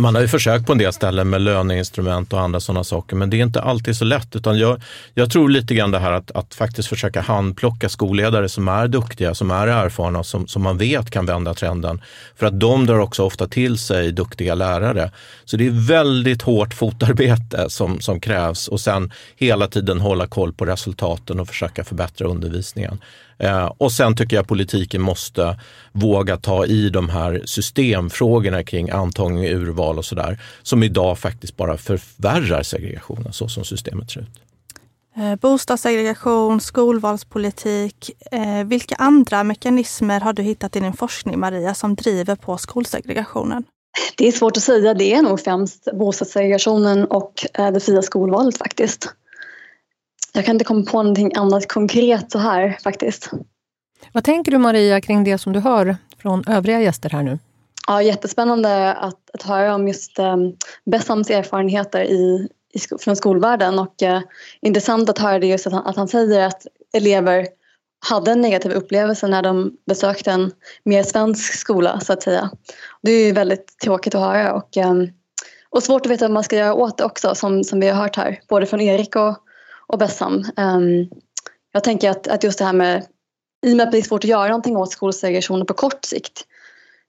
man 0.00 0.14
har 0.14 0.22
ju 0.22 0.28
försökt 0.28 0.66
på 0.66 0.72
en 0.72 0.78
del 0.78 0.92
ställen 0.92 1.30
med 1.30 1.40
löneinstrument 1.40 2.32
och 2.32 2.40
andra 2.40 2.60
sådana 2.60 2.84
saker, 2.84 3.16
men 3.16 3.30
det 3.30 3.36
är 3.36 3.42
inte 3.42 3.60
alltid 3.60 3.96
så 3.96 4.04
lätt. 4.04 4.36
Utan 4.36 4.58
jag, 4.58 4.82
jag 5.14 5.30
tror 5.30 5.48
lite 5.48 5.74
grann 5.74 5.90
det 5.90 5.98
här 5.98 6.12
att, 6.12 6.30
att 6.30 6.54
faktiskt 6.54 6.88
försöka 6.88 7.20
handplocka 7.20 7.88
skolledare 7.88 8.48
som 8.48 8.68
är 8.68 8.88
duktiga, 8.88 9.34
som 9.34 9.50
är 9.50 9.66
erfarna, 9.66 10.24
som, 10.24 10.46
som 10.46 10.62
man 10.62 10.78
vet 10.78 11.10
kan 11.10 11.26
vända 11.26 11.54
trenden. 11.54 12.00
För 12.36 12.46
att 12.46 12.60
de 12.60 12.86
drar 12.86 12.98
också 12.98 13.22
ofta 13.24 13.48
till 13.48 13.78
sig 13.78 14.12
duktiga 14.12 14.54
lärare. 14.54 15.10
Så 15.44 15.56
det 15.56 15.66
är 15.66 15.86
väldigt 15.88 16.42
hårt 16.42 16.74
fotarbete 16.74 17.70
som, 17.70 18.00
som 18.00 18.20
krävs 18.20 18.68
och 18.68 18.80
sen 18.80 19.12
hela 19.36 19.66
tiden 19.66 20.00
hålla 20.00 20.26
koll 20.26 20.52
på 20.52 20.64
resultaten 20.64 21.40
och 21.40 21.48
försöka 21.48 21.84
förbättra 21.84 22.28
undervisningen. 22.28 22.98
Eh, 23.40 23.72
och 23.78 23.92
sen 23.92 24.16
tycker 24.16 24.36
jag 24.36 24.48
politiken 24.48 25.02
måste 25.02 25.60
våga 25.92 26.36
ta 26.36 26.66
i 26.66 26.90
de 26.90 27.08
här 27.08 27.42
systemfrågorna 27.44 28.62
kring 28.62 28.90
antagning, 28.90 29.44
urval 29.44 29.98
och 29.98 30.04
sådär, 30.04 30.42
som 30.62 30.82
idag 30.82 31.18
faktiskt 31.18 31.56
bara 31.56 31.76
förvärrar 31.76 32.62
segregationen 32.62 33.32
så 33.32 33.48
som 33.48 33.64
systemet 33.64 34.10
ser 34.10 34.20
ut. 34.20 34.40
Eh, 35.16 35.36
bostadssegregation, 35.36 36.60
skolvalspolitik. 36.60 38.10
Eh, 38.32 38.64
vilka 38.64 38.94
andra 38.94 39.44
mekanismer 39.44 40.20
har 40.20 40.32
du 40.32 40.42
hittat 40.42 40.76
i 40.76 40.80
din 40.80 40.92
forskning, 40.92 41.38
Maria, 41.38 41.74
som 41.74 41.94
driver 41.94 42.36
på 42.36 42.58
skolsegregationen? 42.58 43.64
Det 44.16 44.28
är 44.28 44.32
svårt 44.32 44.56
att 44.56 44.62
säga. 44.62 44.94
Det 44.94 45.14
är 45.14 45.22
nog 45.22 45.40
främst 45.40 45.88
bostadssegregationen 45.92 47.04
och 47.04 47.32
det 47.54 47.80
fria 47.80 48.02
skolvalet 48.02 48.58
faktiskt. 48.58 49.14
Jag 50.32 50.44
kan 50.44 50.54
inte 50.54 50.64
komma 50.64 50.84
på 50.84 51.02
någonting 51.02 51.32
annat 51.36 51.68
konkret 51.68 52.32
så 52.32 52.38
här 52.38 52.78
faktiskt. 52.82 53.30
Vad 54.12 54.24
tänker 54.24 54.52
du 54.52 54.58
Maria 54.58 55.00
kring 55.00 55.24
det 55.24 55.38
som 55.38 55.52
du 55.52 55.60
hör 55.60 55.96
från 56.18 56.44
övriga 56.48 56.80
gäster 56.80 57.10
här 57.10 57.22
nu? 57.22 57.38
Ja, 57.86 58.02
jättespännande 58.02 58.94
att, 58.94 59.30
att 59.32 59.42
höra 59.42 59.74
om 59.74 59.88
just 59.88 60.18
eh, 60.18 60.36
Bessams 60.90 61.30
erfarenheter 61.30 62.00
i, 62.00 62.48
i, 62.74 62.78
från 63.00 63.16
skolvärlden 63.16 63.78
och 63.78 64.02
eh, 64.02 64.20
intressant 64.62 65.10
att 65.10 65.18
höra 65.18 65.38
det 65.38 65.46
just 65.46 65.66
att 65.66 65.72
han, 65.72 65.86
att 65.86 65.96
han 65.96 66.08
säger 66.08 66.46
att 66.46 66.66
elever 66.92 67.46
hade 68.08 68.30
en 68.30 68.40
negativ 68.40 68.72
upplevelse 68.72 69.26
när 69.26 69.42
de 69.42 69.72
besökte 69.86 70.30
en 70.30 70.52
mer 70.84 71.02
svensk 71.02 71.54
skola 71.54 72.00
så 72.00 72.12
att 72.12 72.22
säga. 72.22 72.50
Det 73.02 73.10
är 73.10 73.26
ju 73.26 73.32
väldigt 73.32 73.78
tråkigt 73.78 74.14
att 74.14 74.20
höra 74.20 74.54
och, 74.54 74.76
eh, 74.76 74.94
och 75.70 75.82
svårt 75.82 76.06
att 76.06 76.12
veta 76.12 76.24
vad 76.24 76.34
man 76.34 76.44
ska 76.44 76.56
göra 76.56 76.74
åt 76.74 76.98
det 76.98 77.04
också 77.04 77.34
som, 77.34 77.64
som 77.64 77.80
vi 77.80 77.88
har 77.88 78.02
hört 78.02 78.16
här, 78.16 78.40
både 78.48 78.66
från 78.66 78.80
Erik 78.80 79.16
och, 79.16 79.36
och 79.92 79.98
Bessam. 79.98 80.44
Ehm, 80.56 81.08
jag 81.72 81.84
tänker 81.84 82.10
att, 82.10 82.28
att 82.28 82.44
just 82.44 82.58
det 82.58 82.64
här 82.64 82.72
med, 82.72 83.06
i 83.66 83.72
och 83.72 83.76
med 83.76 83.86
att 83.86 83.92
det 83.92 83.98
är 83.98 84.02
svårt 84.02 84.24
att 84.24 84.30
göra 84.30 84.48
någonting 84.48 84.76
åt 84.76 84.92
skolsegregationen 84.92 85.66
på 85.66 85.74
kort 85.74 86.04
sikt, 86.04 86.46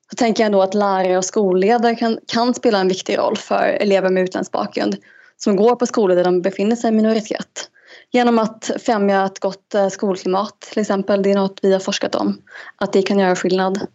så 0.09 0.15
tänker 0.15 0.43
jag 0.43 0.45
ändå 0.45 0.61
att 0.61 0.73
lärare 0.73 1.17
och 1.17 1.25
skolledare 1.25 1.95
kan, 1.95 2.19
kan 2.27 2.53
spela 2.53 2.79
en 2.79 2.87
viktig 2.87 3.17
roll 3.17 3.37
för 3.37 3.63
elever 3.63 4.09
med 4.09 4.23
utländsk 4.23 4.51
bakgrund 4.51 4.97
som 5.37 5.55
går 5.55 5.75
på 5.75 5.85
skolor 5.85 6.15
där 6.15 6.23
de 6.23 6.41
befinner 6.41 6.75
sig 6.75 6.89
i 6.89 6.91
minoritet. 6.91 7.69
Genom 8.11 8.39
att 8.39 8.71
främja 8.79 9.25
ett 9.25 9.39
gott 9.39 9.75
eh, 9.75 9.87
skolklimat 9.87 10.61
till 10.61 10.81
exempel, 10.81 11.23
det 11.23 11.31
är 11.31 11.35
något 11.35 11.59
vi 11.61 11.73
har 11.73 11.79
forskat 11.79 12.15
om, 12.15 12.41
att 12.75 12.93
det 12.93 13.01
kan 13.01 13.19
göra 13.19 13.35
skillnad. 13.35 13.87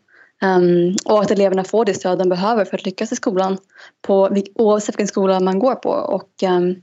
Um, 0.43 0.97
och 1.05 1.23
att 1.23 1.31
eleverna 1.31 1.65
får 1.65 1.85
det 1.85 1.95
stöd 1.95 2.19
de 2.19 2.29
behöver 2.29 2.65
för 2.65 2.77
att 2.77 2.85
lyckas 2.85 3.13
i 3.13 3.17
skolan 3.17 3.59
på, 4.03 4.37
oavsett 4.55 4.95
vilken 4.95 5.09
skola 5.09 5.41
man 5.41 5.59
går 5.59 5.75
på. 5.75 5.91
Och, 5.91 6.31
um, 6.43 6.83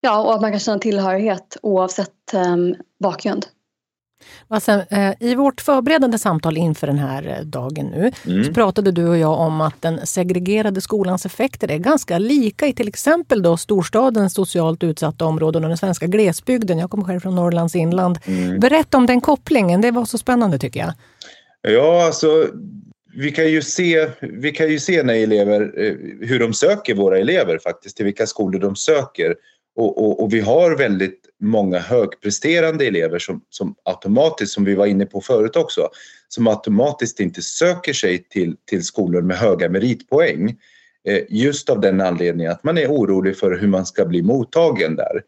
Ja, 0.00 0.22
och 0.22 0.34
att 0.34 0.40
man 0.40 0.50
kan 0.50 0.60
känna 0.60 0.78
tillhörighet 0.78 1.56
oavsett 1.62 2.34
eh, 2.34 2.56
bakgrund. 3.00 3.46
Alltså, 4.48 4.72
eh, 4.90 5.12
I 5.20 5.34
vårt 5.34 5.60
förberedande 5.60 6.18
samtal 6.18 6.56
inför 6.56 6.86
den 6.86 6.98
här 6.98 7.36
eh, 7.38 7.44
dagen 7.44 7.86
nu 7.86 8.12
mm. 8.26 8.44
så 8.44 8.52
pratade 8.52 8.92
du 8.92 9.08
och 9.08 9.18
jag 9.18 9.40
om 9.40 9.60
att 9.60 9.82
den 9.82 10.06
segregerade 10.06 10.80
skolans 10.80 11.26
effekter 11.26 11.70
är 11.70 11.78
ganska 11.78 12.18
lika 12.18 12.66
i 12.66 12.72
till 12.72 12.88
exempel 12.88 13.42
då 13.42 13.56
storstadens 13.56 14.34
socialt 14.34 14.84
utsatta 14.84 15.24
områden 15.24 15.64
och 15.64 15.68
den 15.68 15.78
svenska 15.78 16.06
glesbygden. 16.06 16.78
Jag 16.78 16.90
kommer 16.90 17.04
själv 17.04 17.20
från 17.20 17.34
Norrlands 17.34 17.76
inland. 17.76 18.18
Mm. 18.24 18.60
Berätta 18.60 18.96
om 18.96 19.06
den 19.06 19.20
kopplingen, 19.20 19.80
det 19.80 19.90
var 19.90 20.04
så 20.04 20.18
spännande 20.18 20.58
tycker 20.58 20.80
jag. 20.80 20.92
Ja, 21.62 22.06
alltså 22.06 22.46
vi 23.14 23.30
kan 23.30 23.50
ju 23.50 23.62
se, 23.62 24.08
vi 24.20 24.50
kan 24.50 24.70
ju 24.70 24.78
se 24.78 25.02
när 25.02 25.14
elever, 25.14 25.60
eh, 25.60 25.94
hur 26.28 26.38
de 26.38 26.52
söker 26.52 26.94
våra 26.94 27.18
elever 27.18 27.58
faktiskt, 27.58 27.96
till 27.96 28.04
vilka 28.04 28.26
skolor 28.26 28.60
de 28.60 28.76
söker. 28.76 29.34
Och, 29.78 30.04
och, 30.04 30.22
och, 30.22 30.34
vi 30.34 30.40
har 30.40 30.76
väldigt 30.76 31.20
många 31.40 31.78
högpresterande 31.78 32.86
elever 32.86 33.18
som, 33.18 33.40
som 33.50 33.74
automatiskt, 33.84 34.52
som 34.52 34.64
vi 34.64 34.74
var 34.74 34.86
inne 34.86 35.06
på 35.06 35.20
förut 35.20 35.56
också, 35.56 35.88
som 36.28 36.46
automatiskt 36.46 37.20
inte 37.20 37.42
söker 37.42 37.92
sig 37.92 38.18
till, 38.18 38.56
till 38.64 38.84
skolor 38.84 39.22
med 39.22 39.36
höga 39.36 39.68
meritpoäng. 39.68 40.56
Eh, 41.08 41.20
just 41.28 41.70
av 41.70 41.80
den 41.80 42.00
anledningen 42.00 42.52
att 42.52 42.64
man 42.64 42.78
är 42.78 42.86
orolig 42.86 43.36
för 43.36 43.58
hur 43.58 43.68
man 43.68 43.86
ska 43.86 44.04
bli 44.04 44.22
mottagen 44.22 44.96
där. 44.96 45.22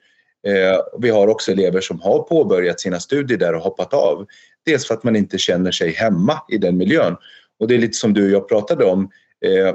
Eh, 0.47 0.81
vi 0.99 1.11
har 1.11 1.29
också 1.29 1.53
elever 1.53 1.81
som 1.81 2.01
har 2.01 2.19
påbörjat 2.23 2.81
sina 2.81 3.01
studier 3.01 3.39
där 3.39 3.55
och 3.55 3.63
hoppat 3.63 3.95
av. 3.95 4.27
Dels 4.67 4.87
för 4.87 4.95
att 4.95 5.05
man 5.05 5.17
inte 5.17 5.39
känner 5.39 5.71
sig 5.71 5.91
hemma 5.91 6.43
i 6.49 6.59
den 6.59 6.77
miljön. 6.77 7.17
Och 7.61 7.69
det 7.69 7.75
är 7.75 7.79
lite 7.79 7.97
som 7.97 8.15
du 8.15 8.25
och 8.25 8.31
jag 8.31 8.49
pratade 8.49 8.85
om, 8.85 9.11
Eh, 9.45 9.75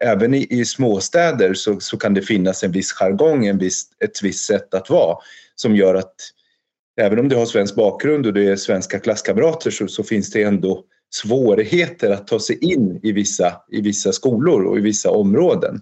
även 0.00 0.34
i, 0.34 0.46
i 0.50 0.64
småstäder 0.64 1.54
så, 1.54 1.80
så, 1.80 1.96
kan 1.96 2.14
det 2.14 2.22
finnas 2.22 2.64
en 2.64 2.72
viss 2.72 2.92
jargong, 2.92 3.46
en 3.46 3.58
viss, 3.58 3.84
ett 4.04 4.22
visst 4.22 4.44
sätt 4.44 4.74
att 4.74 4.90
vara 4.90 5.18
som 5.54 5.76
gör 5.76 5.94
att 5.94 6.14
även 7.00 7.18
om 7.18 7.28
du 7.28 7.36
har 7.36 7.46
svensk 7.46 7.74
bakgrund 7.74 8.26
och 8.26 8.32
du 8.32 8.52
är 8.52 8.56
svenska 8.56 8.98
klasskamrater 8.98 9.70
så, 9.70 9.88
så, 9.88 10.02
finns 10.02 10.30
det 10.30 10.42
ändå 10.42 10.84
svårigheter 11.10 12.10
att 12.10 12.26
ta 12.26 12.40
sig 12.40 12.58
in 12.72 13.00
i 13.02 13.12
vissa, 13.12 13.62
i 13.72 13.80
vissa 13.80 14.12
skolor 14.12 14.64
och 14.64 14.78
i 14.78 14.80
vissa 14.80 15.10
områden. 15.10 15.80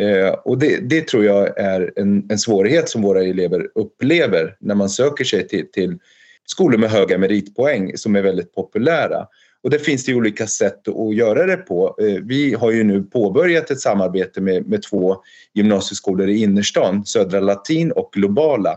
Eh, 0.00 0.28
och 0.28 0.58
det, 0.58 0.76
det, 0.76 1.08
tror 1.08 1.24
jag 1.24 1.58
är 1.58 1.92
en, 1.96 2.26
en, 2.30 2.38
svårighet 2.38 2.88
som 2.88 3.02
våra 3.02 3.22
elever 3.22 3.68
upplever 3.74 4.56
när 4.60 4.74
man 4.74 4.90
söker 4.90 5.24
sig 5.24 5.48
till, 5.48 5.70
till 5.72 5.98
skolor 6.46 6.78
med 6.78 6.90
höga 6.90 7.18
meritpoäng 7.18 7.96
som 7.96 8.16
är 8.16 8.22
väldigt 8.22 8.54
populära. 8.54 9.26
Och 9.62 9.70
det 9.70 9.78
finns 9.78 10.04
det 10.04 10.14
olika 10.14 10.46
sätt 10.46 10.88
att 10.88 11.14
göra 11.14 11.46
det 11.46 11.56
på. 11.56 11.96
Eh, 12.00 12.22
vi 12.22 12.54
har 12.54 12.70
ju 12.70 12.84
nu 12.84 13.02
påbörjat 13.02 13.70
ett 13.70 13.80
samarbete 13.80 14.40
med, 14.40 14.66
med 14.66 14.82
två 14.82 15.16
gymnasieskolor 15.54 16.28
i 16.28 16.42
innerstan, 16.42 17.06
Södra 17.06 17.40
Latin 17.40 17.92
och 17.92 18.10
Globala. 18.12 18.70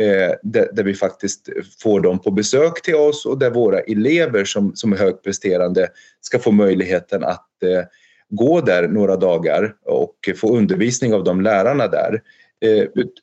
Eh, 0.00 0.34
där, 0.42 0.68
där, 0.72 0.84
vi 0.84 0.94
faktiskt 0.94 1.48
får 1.82 2.00
dem 2.00 2.18
på 2.18 2.30
besök 2.30 2.82
till 2.82 2.94
oss 2.94 3.26
och 3.26 3.38
där 3.38 3.50
våra 3.50 3.80
elever 3.80 4.44
som, 4.44 4.76
som 4.76 4.92
är 4.92 4.96
högpresterande 4.96 5.88
ska 6.20 6.38
få 6.38 6.52
möjligheten 6.52 7.24
att 7.24 7.62
eh, 7.62 7.84
gå 8.28 8.60
där 8.60 8.88
några 8.88 9.16
dagar 9.16 9.74
och 9.84 10.16
få 10.36 10.56
undervisning 10.56 11.14
av 11.14 11.24
de 11.24 11.40
lärarna 11.40 11.86
där. 11.86 12.22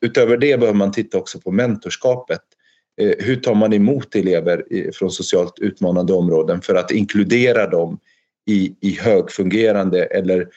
Utöver 0.02 0.38
det 0.38 0.60
behöver 0.60 0.78
man 0.78 0.92
titta 0.92 1.18
också 1.18 1.40
på 1.40 1.52
mentorskapet 1.52 2.42
Eh, 3.00 3.14
hur 3.20 3.36
tar 3.36 3.56
man 3.56 3.74
emot 3.74 4.16
elever 4.16 4.92
från 4.92 5.12
socialt 5.12 5.60
utmanande 5.60 6.14
områden 6.14 6.62
för 6.62 6.76
att 6.76 6.92
inkludera 6.92 7.68
dem 7.68 8.00
i, 8.50 8.76
i 8.82 8.96
högfungerande 9.00 10.06
eller 10.06 10.48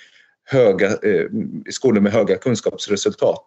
höga, 0.44 0.86
eh, 0.86 1.26
skolor 1.70 2.00
med 2.00 2.12
höga 2.12 2.36
kunskapsresultat. 2.36 3.46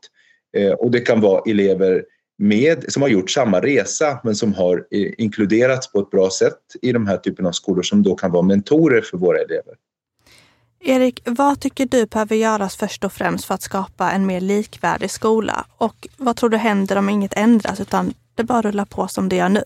Eh, 0.57 0.71
och 0.71 0.91
det 0.91 0.99
kan 0.99 1.21
vara 1.21 1.41
elever 1.45 2.05
med, 2.37 2.85
som 2.87 3.01
har 3.01 3.09
gjort 3.09 3.29
samma 3.29 3.61
resa 3.61 4.19
men 4.23 4.35
som 4.35 4.53
har 4.53 4.85
eh, 4.91 5.11
inkluderats 5.17 5.91
på 5.91 5.99
ett 5.99 6.09
bra 6.09 6.29
sätt 6.29 6.59
i 6.81 6.91
de 6.91 7.07
här 7.07 7.17
typen 7.17 7.45
av 7.45 7.51
skolor 7.51 7.83
som 7.83 8.03
då 8.03 8.15
kan 8.15 8.31
vara 8.31 8.43
mentorer 8.43 9.01
för 9.01 9.17
våra 9.17 9.37
elever. 9.37 9.73
Erik, 10.79 11.21
vad 11.25 11.59
tycker 11.59 11.85
du 11.85 12.05
behöver 12.05 12.35
göras 12.35 12.75
först 12.75 13.03
och 13.03 13.13
främst 13.13 13.45
för 13.45 13.53
att 13.53 13.61
skapa 13.61 14.11
en 14.11 14.25
mer 14.25 14.41
likvärdig 14.41 15.11
skola? 15.11 15.65
Och 15.77 16.07
vad 16.17 16.35
tror 16.35 16.49
du 16.49 16.57
händer 16.57 16.95
om 16.95 17.09
inget 17.09 17.33
ändras 17.33 17.79
utan 17.79 18.13
det 18.35 18.43
bara 18.43 18.61
rullar 18.61 18.85
på 18.85 19.07
som 19.07 19.29
det 19.29 19.35
gör 19.35 19.49
nu? 19.49 19.63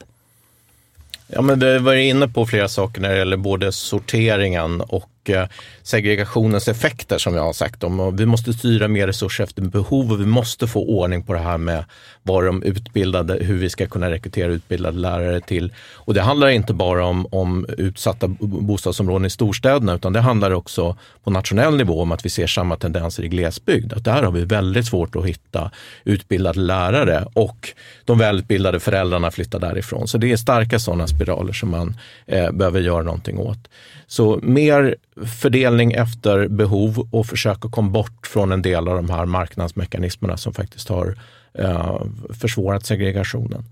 Ja, 1.28 1.42
men 1.42 1.60
du 1.60 1.80
var 1.80 1.94
inne 1.94 2.28
på 2.28 2.46
flera 2.46 2.68
saker 2.68 3.02
när 3.02 3.10
det 3.10 3.18
gäller 3.18 3.38
både 3.38 3.72
sorteringen 3.72 4.82
och 4.82 5.10
och 5.20 5.50
segregationens 5.84 6.68
effekter 6.68 7.18
som 7.18 7.36
jag 7.36 7.44
har 7.44 7.54
sagt 7.54 7.84
om. 7.84 8.16
Vi 8.16 8.26
måste 8.26 8.54
styra 8.54 8.88
mer 8.88 9.08
resurser 9.08 9.44
efter 9.44 9.62
behov 9.62 10.12
och 10.12 10.22
vi 10.22 10.26
måste 10.26 10.68
få 10.68 10.86
ordning 10.86 11.24
på 11.24 11.34
det 11.34 11.40
här 11.40 11.58
med 11.58 11.86
var 12.24 12.44
de 12.44 12.64
utbildade, 12.64 13.34
hur 13.34 13.58
vi 13.58 13.70
ska 13.70 13.88
kunna 13.88 14.10
rekrytera 14.10 14.52
utbildade 14.52 14.98
lärare 14.98 15.42
till. 15.42 15.74
Och 15.94 16.14
det 16.14 16.22
handlar 16.22 16.50
inte 16.50 16.74
bara 16.74 17.06
om, 17.06 17.28
om 17.32 17.66
utsatta 17.78 18.28
bostadsområden 18.40 19.26
i 19.26 19.30
storstäderna 19.30 19.94
utan 19.94 20.14
det 20.14 20.20
handlar 20.20 20.52
också 20.52 20.98
på 21.24 21.32
nationell 21.32 21.78
nivå 21.78 22.02
om 22.02 22.12
att 22.12 22.26
vi 22.26 22.30
ser 22.30 22.48
samma 22.48 22.76
tendenser 22.76 23.24
i 23.24 23.28
glesbygd. 23.28 23.94
Att 23.94 24.04
där 24.04 24.24
har 24.24 24.32
vi 24.32 24.46
väldigt 24.46 24.86
svårt 24.86 25.16
att 25.16 25.26
hitta 25.26 25.72
utbildade 26.04 26.60
lärare 26.60 27.26
och 27.34 27.70
de 28.06 28.18
välutbildade 28.18 28.80
föräldrarna 28.80 29.32
flyttar 29.32 29.60
därifrån. 29.60 30.08
Så 30.08 30.18
det 30.18 30.32
är 30.32 30.38
starka 30.38 30.80
sådana 30.80 31.08
spiraler 31.08 31.54
som 31.54 31.70
man 31.70 31.98
eh, 32.26 32.52
behöver 32.52 32.80
göra 32.80 33.04
någonting 33.04 33.38
åt. 33.38 33.70
Så 34.08 34.40
mer 34.44 34.96
fördelning 35.26 35.92
efter 35.92 36.48
behov 36.48 37.08
och 37.12 37.26
försöka 37.26 37.70
komma 37.70 37.90
bort 37.90 38.28
från 38.28 38.52
en 38.52 38.62
del 38.62 38.88
av 38.88 38.96
de 38.96 39.10
här 39.10 39.26
marknadsmekanismerna 39.26 40.38
som 40.38 40.54
faktiskt 40.54 40.90
har 40.90 41.16
eh, 41.54 42.02
försvårat 42.30 42.86
segregationen. 42.86 43.66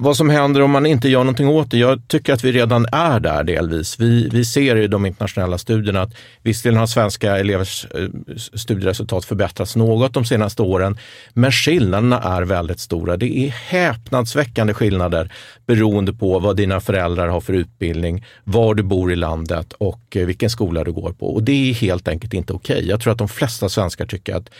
Vad 0.00 0.16
som 0.16 0.30
händer 0.30 0.62
om 0.62 0.70
man 0.70 0.86
inte 0.86 1.08
gör 1.08 1.18
någonting 1.18 1.48
åt 1.48 1.70
det? 1.70 1.78
Jag 1.78 2.08
tycker 2.08 2.32
att 2.32 2.44
vi 2.44 2.52
redan 2.52 2.86
är 2.92 3.20
där 3.20 3.44
delvis. 3.44 4.00
Vi, 4.00 4.28
vi 4.32 4.44
ser 4.44 4.76
i 4.76 4.88
de 4.88 5.06
internationella 5.06 5.58
studierna 5.58 6.02
att 6.02 6.14
visserligen 6.42 6.78
har 6.78 6.86
svenska 6.86 7.36
elevers 7.36 7.86
eh, 7.94 8.08
studieresultat 8.54 9.24
förbättrats 9.24 9.76
något 9.76 10.14
de 10.14 10.24
senaste 10.24 10.62
åren, 10.62 10.98
men 11.32 11.52
skillnaderna 11.52 12.20
är 12.20 12.42
väldigt 12.42 12.80
stora. 12.80 13.16
Det 13.16 13.38
är 13.38 13.48
häpnadsväckande 13.48 14.74
skillnader 14.74 15.32
beroende 15.66 16.12
på 16.12 16.38
vad 16.38 16.56
dina 16.56 16.80
föräldrar 16.80 17.28
har 17.28 17.40
för 17.40 17.52
utbildning, 17.52 18.24
var 18.44 18.74
du 18.74 18.82
bor 18.82 19.12
i 19.12 19.16
landet 19.16 19.72
och 19.72 20.16
eh, 20.16 20.26
vilken 20.26 20.50
skola 20.50 20.84
du 20.84 20.92
går 20.92 21.12
på. 21.12 21.34
Och 21.34 21.42
det 21.42 21.70
är 21.70 21.74
helt 21.74 22.08
enkelt 22.08 22.34
inte 22.34 22.52
okej. 22.52 22.76
Okay. 22.76 22.88
Jag 22.88 23.00
tror 23.00 23.12
att 23.12 23.18
de 23.18 23.28
flesta 23.28 23.68
svenskar 23.68 24.06
tycker 24.06 24.34
att 24.34 24.50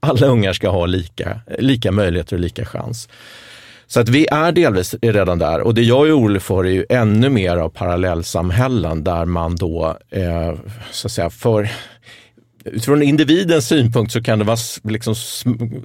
alla 0.00 0.26
ungar 0.26 0.52
ska 0.52 0.70
ha 0.70 0.86
lika, 0.86 1.40
lika 1.58 1.92
möjligheter 1.92 2.36
och 2.36 2.40
lika 2.40 2.64
chans. 2.64 3.08
Så 3.92 4.00
att 4.00 4.08
vi 4.08 4.26
är 4.30 4.52
delvis 4.52 4.94
redan 5.02 5.38
där 5.38 5.60
och 5.60 5.74
det 5.74 5.82
jag 5.82 6.08
är 6.08 6.18
orolig 6.18 6.42
för 6.42 6.64
är 6.64 6.70
ju 6.70 6.86
ännu 6.88 7.28
mer 7.28 7.56
av 7.56 7.68
parallellsamhällen 7.68 9.04
där 9.04 9.24
man 9.24 9.56
då, 9.56 9.98
eh, 10.10 10.54
så 10.90 11.06
att 11.06 11.12
säga, 11.12 11.30
för 11.30 11.70
Utifrån 12.64 13.02
individens 13.02 13.68
synpunkt 13.68 14.12
så 14.12 14.22
kan 14.22 14.38
det 14.38 14.44
vara 14.44 14.56
liksom 14.82 15.14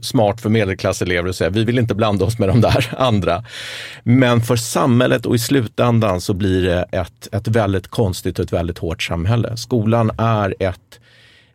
smart 0.02 0.41
för 0.41 0.50
medelklasselever 0.50 1.30
att 1.30 1.36
säga 1.36 1.50
vi 1.50 1.63
vill 1.63 1.80
inte 1.80 1.96
blanda 1.96 2.26
oss 2.26 2.39
med 2.39 2.50
de 2.50 2.62
där 2.62 2.94
andra. 2.98 3.44
Men 4.04 4.41
för 4.41 4.56
samhället 4.56 5.26
och 5.26 5.36
i 5.36 5.39
slutändan 5.39 6.22
så 6.22 6.34
blir 6.34 6.62
det 6.62 6.86
ett, 6.91 7.28
ett 7.32 7.48
väldigt 7.48 7.88
konstigt 7.88 8.39
och 8.39 8.46
ett 8.46 8.54
väldigt 8.54 8.78
hårt 8.78 9.04
samhälle. 9.04 9.58
Skolan 9.58 10.12
är 10.18 10.56
ett 10.60 11.00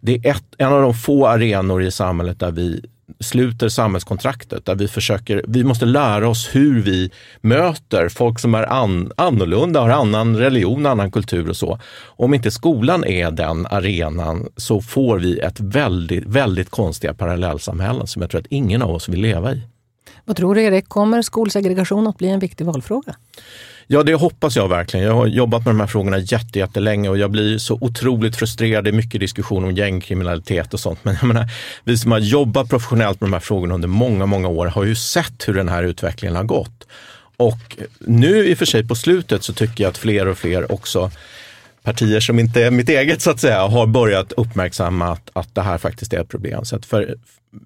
det 0.00 0.14
är 0.14 0.30
ett, 0.30 0.44
en 0.58 0.72
av 0.72 0.82
de 0.82 0.94
få 0.94 1.26
arenor 1.26 1.82
i 1.82 1.90
samhället 1.90 2.38
där 2.38 2.50
vi 2.50 2.84
sluter 3.20 3.68
samhällskontraktet 3.68 4.64
där 4.64 4.74
vi 4.74 4.88
försöker, 4.88 5.44
vi 5.48 5.64
måste 5.64 5.84
lära 5.84 6.28
oss 6.28 6.48
hur 6.52 6.80
vi 6.80 7.10
möter 7.40 8.08
folk 8.08 8.38
som 8.38 8.54
är 8.54 8.72
an, 8.72 9.12
annorlunda, 9.16 9.80
har 9.80 9.88
annan 9.88 10.36
religion, 10.36 10.86
annan 10.86 11.10
kultur 11.10 11.48
och 11.48 11.56
så. 11.56 11.78
Om 12.06 12.34
inte 12.34 12.50
skolan 12.50 13.04
är 13.04 13.30
den 13.30 13.66
arenan 13.66 14.48
så 14.56 14.80
får 14.80 15.18
vi 15.18 15.38
ett 15.38 15.60
väldigt, 15.60 16.26
väldigt 16.26 16.70
konstiga 16.70 17.14
parallellsamhällen 17.14 18.06
som 18.06 18.22
jag 18.22 18.30
tror 18.30 18.40
att 18.40 18.46
ingen 18.50 18.82
av 18.82 18.90
oss 18.90 19.08
vill 19.08 19.20
leva 19.20 19.52
i. 19.52 19.62
Vad 20.24 20.36
tror 20.36 20.54
du 20.54 20.62
Erik, 20.62 20.88
kommer 20.88 21.22
skolsegregation 21.22 22.06
att 22.06 22.18
bli 22.18 22.28
en 22.28 22.40
viktig 22.40 22.66
valfråga? 22.66 23.16
Ja, 23.92 24.02
det 24.02 24.14
hoppas 24.14 24.56
jag 24.56 24.68
verkligen. 24.68 25.06
Jag 25.06 25.14
har 25.14 25.26
jobbat 25.26 25.64
med 25.64 25.74
de 25.74 25.80
här 25.80 25.86
frågorna 25.86 26.18
jättelänge 26.18 27.08
och 27.08 27.18
jag 27.18 27.30
blir 27.30 27.58
så 27.58 27.78
otroligt 27.80 28.36
frustrerad. 28.36 28.84
Det 28.84 28.90
är 28.90 28.92
mycket 28.92 29.20
diskussion 29.20 29.64
om 29.64 29.72
gängkriminalitet 29.72 30.74
och 30.74 30.80
sånt. 30.80 31.04
Men 31.04 31.16
jag 31.20 31.24
menar, 31.24 31.48
vi 31.84 31.98
som 31.98 32.12
har 32.12 32.18
jobbat 32.18 32.68
professionellt 32.68 33.20
med 33.20 33.30
de 33.30 33.32
här 33.32 33.40
frågorna 33.40 33.74
under 33.74 33.88
många, 33.88 34.26
många 34.26 34.48
år 34.48 34.66
har 34.66 34.84
ju 34.84 34.94
sett 34.94 35.48
hur 35.48 35.54
den 35.54 35.68
här 35.68 35.82
utvecklingen 35.82 36.36
har 36.36 36.44
gått. 36.44 36.86
Och 37.36 37.76
nu 37.98 38.46
i 38.46 38.54
och 38.54 38.58
för 38.58 38.64
sig 38.64 38.88
på 38.88 38.94
slutet 38.94 39.42
så 39.42 39.52
tycker 39.52 39.84
jag 39.84 39.90
att 39.90 39.98
fler 39.98 40.28
och 40.28 40.38
fler 40.38 40.72
också 40.72 41.10
partier 41.82 42.20
som 42.20 42.38
inte 42.38 42.64
är 42.64 42.70
mitt 42.70 42.88
eget 42.88 43.22
så 43.22 43.30
att 43.30 43.40
säga 43.40 43.66
har 43.66 43.86
börjat 43.86 44.32
uppmärksamma 44.32 45.12
att, 45.12 45.30
att 45.32 45.54
det 45.54 45.62
här 45.62 45.78
faktiskt 45.78 46.12
är 46.12 46.20
ett 46.20 46.28
problem. 46.28 46.64
Så 46.64 46.76
att 46.76 46.86
för, 46.86 47.14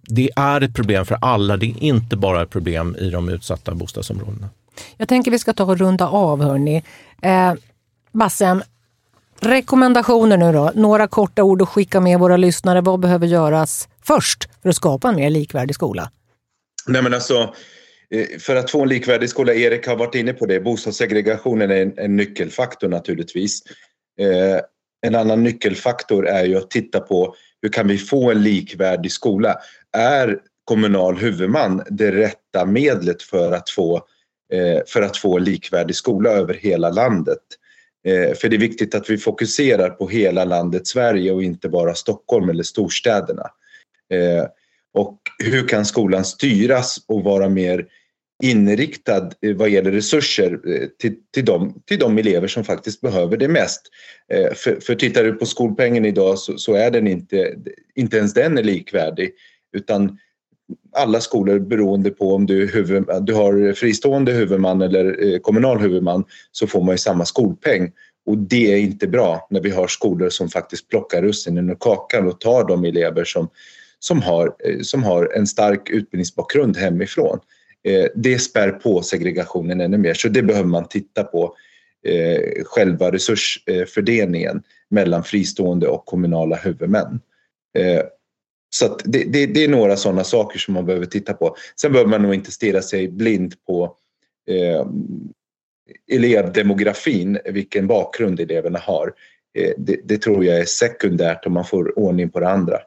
det 0.02 0.30
är 0.36 0.60
ett 0.60 0.74
problem 0.74 1.06
för 1.06 1.18
alla. 1.20 1.56
Det 1.56 1.66
är 1.66 1.82
inte 1.82 2.16
bara 2.16 2.42
ett 2.42 2.50
problem 2.50 2.96
i 2.98 3.10
de 3.10 3.28
utsatta 3.28 3.74
bostadsområdena. 3.74 4.48
Jag 4.96 5.08
tänker 5.08 5.30
vi 5.30 5.38
ska 5.38 5.52
ta 5.52 5.64
och 5.64 5.78
runda 5.78 6.08
av 6.08 6.42
hörni. 6.42 6.82
Eh, 7.22 7.54
Bassem, 8.12 8.62
rekommendationer 9.40 10.36
nu 10.36 10.52
då. 10.52 10.72
Några 10.74 11.06
korta 11.06 11.42
ord 11.42 11.62
att 11.62 11.68
skicka 11.68 12.00
med 12.00 12.18
våra 12.18 12.36
lyssnare. 12.36 12.80
Vad 12.80 13.00
behöver 13.00 13.26
göras 13.26 13.88
först 14.02 14.48
för 14.62 14.68
att 14.68 14.76
skapa 14.76 15.08
en 15.08 15.16
mer 15.16 15.30
likvärdig 15.30 15.74
skola? 15.74 16.10
Nej 16.86 17.02
men 17.02 17.14
alltså, 17.14 17.54
eh, 18.10 18.38
för 18.38 18.56
att 18.56 18.70
få 18.70 18.82
en 18.82 18.88
likvärdig 18.88 19.30
skola, 19.30 19.54
Erik 19.54 19.86
har 19.86 19.96
varit 19.96 20.14
inne 20.14 20.32
på 20.32 20.46
det, 20.46 20.60
bostadssegregationen 20.60 21.70
är 21.70 21.82
en, 21.82 21.98
en 21.98 22.16
nyckelfaktor 22.16 22.88
naturligtvis. 22.88 23.62
Eh, 24.20 24.60
en 25.06 25.14
annan 25.14 25.42
nyckelfaktor 25.42 26.26
är 26.26 26.44
ju 26.44 26.56
att 26.56 26.70
titta 26.70 27.00
på 27.00 27.34
hur 27.62 27.68
kan 27.68 27.88
vi 27.88 27.98
få 27.98 28.30
en 28.30 28.42
likvärdig 28.42 29.12
skola? 29.12 29.56
Är 29.92 30.38
kommunal 30.64 31.16
huvudman 31.16 31.82
det 31.90 32.12
rätta 32.12 32.64
medlet 32.64 33.22
för 33.22 33.52
att 33.52 33.70
få 33.70 33.96
Eh, 33.96 34.02
Eh, 34.52 34.82
för 34.86 35.02
att 35.02 35.16
få 35.16 35.38
likvärdig 35.38 35.96
skola 35.96 36.30
över 36.30 36.54
hela 36.54 36.90
landet. 36.90 37.42
Eh, 38.06 38.34
för 38.34 38.48
det 38.48 38.56
är 38.56 38.60
viktigt 38.60 38.94
att 38.94 39.10
vi 39.10 39.18
fokuserar 39.18 39.90
på 39.90 40.08
hela 40.08 40.44
landet 40.44 40.86
Sverige 40.86 41.32
och 41.32 41.42
inte 41.42 41.68
bara 41.68 41.94
Stockholm 41.94 42.48
eller 42.48 42.62
storstäderna. 42.62 43.50
Eh, 44.12 44.46
och 44.94 45.18
hur 45.38 45.68
kan 45.68 45.84
skolan 45.84 46.24
styras 46.24 47.04
och 47.06 47.24
vara 47.24 47.48
mer 47.48 47.86
inriktad 48.42 49.30
eh, 49.42 49.56
vad 49.56 49.68
gäller 49.68 49.92
resurser 49.92 50.52
eh, 50.52 50.88
till, 50.98 51.16
till, 51.34 51.44
de, 51.44 51.82
till 51.86 51.98
de 51.98 52.18
elever 52.18 52.48
som 52.48 52.64
faktiskt 52.64 53.00
behöver 53.00 53.36
det 53.36 53.48
mest. 53.48 53.82
För, 54.54 54.80
för 54.80 54.94
tittar 54.94 55.24
du 55.24 55.32
på 55.32 55.46
skolpengen 55.46 56.04
idag 56.04 56.38
så, 56.38 56.58
så, 56.58 56.74
är 56.74 56.90
den 56.90 57.06
inte, 57.06 57.54
inte 57.94 58.16
ens 58.16 58.34
den 58.34 58.58
är 58.58 58.62
likvärdig 58.62 59.32
utan 59.72 60.18
alla 60.96 61.20
skolor 61.20 61.58
beroende 61.58 62.10
på 62.10 62.34
om 62.34 62.46
du, 62.46 62.66
huvud, 62.66 63.04
du 63.22 63.34
har 63.34 63.72
fristående 63.72 64.32
huvudman 64.32 64.82
eller 64.82 65.24
eh, 65.24 65.38
kommunal 65.38 65.80
huvudman 65.80 66.24
så 66.52 66.66
får 66.66 66.82
man 66.82 66.94
ju 66.94 66.98
samma 66.98 67.24
skolpeng. 67.24 67.92
Och 68.26 68.38
det 68.38 68.72
är 68.72 68.76
inte 68.76 69.06
bra 69.06 69.46
när 69.50 69.60
vi 69.60 69.70
har 69.70 69.86
skolor 69.86 70.28
som 70.28 70.48
faktiskt 70.48 70.88
plockar 70.88 71.22
russinen 71.22 71.70
ur 71.70 71.76
kakan 71.80 72.26
och 72.26 72.40
tar 72.40 72.68
de 72.68 72.84
elever 72.84 73.24
som, 73.24 73.48
som, 73.98 74.22
har, 74.22 74.54
eh, 74.64 74.80
som 74.80 75.04
har 75.04 75.32
en 75.36 75.46
stark 75.46 75.90
utbildningsbakgrund 75.90 76.76
hemifrån. 76.76 77.38
Eh, 77.88 78.06
det 78.14 78.38
spär 78.38 78.70
på 78.70 79.02
segregationen 79.02 79.80
ännu 79.80 79.98
mer 79.98 80.14
så 80.14 80.28
det 80.28 80.42
behöver 80.42 80.68
man 80.68 80.88
titta 80.88 81.24
på 81.24 81.54
själva 82.64 83.12
resursfördelningen 83.12 84.62
mellan 84.90 85.24
fristående 85.24 85.88
och 85.88 86.06
kommunala 86.06 86.56
huvudmän. 86.56 87.20
Så 88.74 88.96
det, 89.04 89.24
det, 89.24 89.46
det, 89.46 89.64
är 89.64 89.68
några 89.68 89.96
sådana 89.96 90.24
saker 90.24 90.58
som 90.58 90.74
man 90.74 90.86
behöver 90.86 91.06
titta 91.06 91.34
på. 91.34 91.56
Sen 91.80 91.92
behöver 91.92 92.10
man 92.10 92.22
nog 92.22 92.34
inte 92.34 92.52
stirra 92.52 92.82
sig 92.82 93.08
blind 93.08 93.54
på 93.66 93.96
eh, 94.48 94.86
elevdemografin, 96.12 97.38
vilken 97.44 97.86
bakgrund 97.86 98.40
eleverna 98.40 98.78
har. 98.78 99.12
Eh, 99.58 99.72
det, 99.78 100.00
det, 100.04 100.18
tror 100.18 100.44
jag 100.44 100.58
är 100.58 100.64
sekundärt 100.64 101.46
om 101.46 101.52
man 101.52 101.64
får 101.64 101.98
ordning 101.98 102.30
på 102.30 102.40
det 102.40 102.48
andra. 102.48 102.78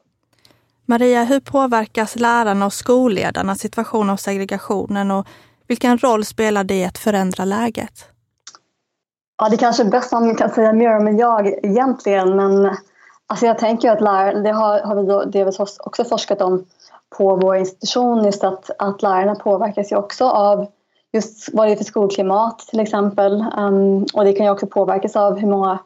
Maria, 0.86 1.24
hur 1.24 1.40
påverkas 1.40 2.16
lärarna 2.16 2.66
och 2.66 2.72
skolledarnas 2.72 3.60
situation 3.60 4.10
av 4.10 4.16
segregationen 4.16 5.10
och 5.10 5.26
vilken 5.66 5.98
roll 5.98 6.24
spelar 6.24 6.64
det 6.64 6.74
i 6.74 6.84
att 6.84 6.98
förändra 6.98 7.44
läget? 7.44 8.04
Ja, 9.38 9.48
det 9.48 9.56
kanske 9.56 9.82
är 9.82 9.90
bäst 9.90 10.12
om 10.12 10.36
kan 10.36 10.50
säga 10.50 10.72
mer 10.72 10.96
om 10.96 11.06
än 11.06 11.18
jag 11.18 11.64
egentligen, 11.64 12.36
men 12.36 12.76
Alltså 13.30 13.46
jag 13.46 13.58
tänker 13.58 13.90
att 13.90 14.00
lärare, 14.00 14.40
det 14.40 14.50
har, 14.50 14.80
har 14.80 14.94
vi 14.94 15.06
då, 15.06 15.24
delvis 15.24 15.60
också 15.60 16.04
forskat 16.04 16.40
om 16.40 16.64
på 17.16 17.36
vår 17.36 17.56
institution, 17.56 18.24
just 18.24 18.44
att, 18.44 18.70
att 18.78 19.02
lärarna 19.02 19.34
påverkas 19.34 19.92
ju 19.92 19.96
också 19.96 20.24
av 20.24 20.66
just 21.12 21.48
vad 21.52 21.66
det 21.66 21.72
är 21.72 21.76
för 21.76 21.84
skolklimat 21.84 22.58
till 22.58 22.80
exempel. 22.80 23.44
Um, 23.58 24.06
och 24.14 24.24
det 24.24 24.32
kan 24.32 24.46
ju 24.46 24.52
också 24.52 24.66
påverkas 24.66 25.16
av 25.16 25.38
hur 25.38 25.48
många 25.48 25.78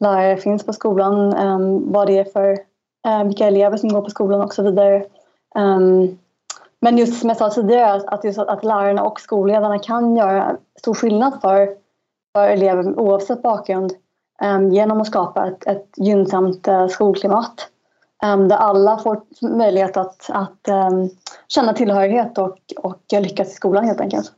lärare 0.00 0.36
finns 0.36 0.66
på 0.66 0.72
skolan, 0.72 1.36
um, 1.36 1.92
vad 1.92 2.06
det 2.06 2.18
är 2.18 2.24
för, 2.24 2.50
uh, 3.08 3.24
vilka 3.24 3.46
elever 3.46 3.76
som 3.76 3.88
går 3.88 4.02
på 4.02 4.10
skolan 4.10 4.40
och 4.40 4.54
så 4.54 4.62
vidare. 4.62 5.04
Um, 5.54 6.18
men 6.80 6.98
just 6.98 7.20
som 7.20 7.28
jag 7.28 7.36
sa 7.36 7.50
tidigare, 7.50 8.02
att, 8.06 8.24
just 8.24 8.38
att 8.38 8.64
lärarna 8.64 9.02
och 9.02 9.20
skolledarna 9.20 9.78
kan 9.78 10.16
göra 10.16 10.56
stor 10.78 10.94
skillnad 10.94 11.40
för, 11.40 11.68
för 12.32 12.48
elever 12.48 12.98
oavsett 12.98 13.42
bakgrund 13.42 13.92
genom 14.72 15.00
att 15.00 15.06
skapa 15.06 15.48
ett, 15.48 15.66
ett 15.66 15.88
gynnsamt 15.96 16.68
uh, 16.68 16.86
skolklimat 16.88 17.68
um, 18.24 18.48
där 18.48 18.56
alla 18.56 18.98
får 18.98 19.20
möjlighet 19.56 19.96
att, 19.96 20.30
att 20.30 20.68
um, 20.68 21.10
känna 21.48 21.72
tillhörighet 21.72 22.38
och, 22.38 22.58
och 22.76 23.02
lyckas 23.10 23.48
i 23.48 23.54
skolan 23.54 23.84
helt 23.84 24.00
enkelt. 24.00 24.32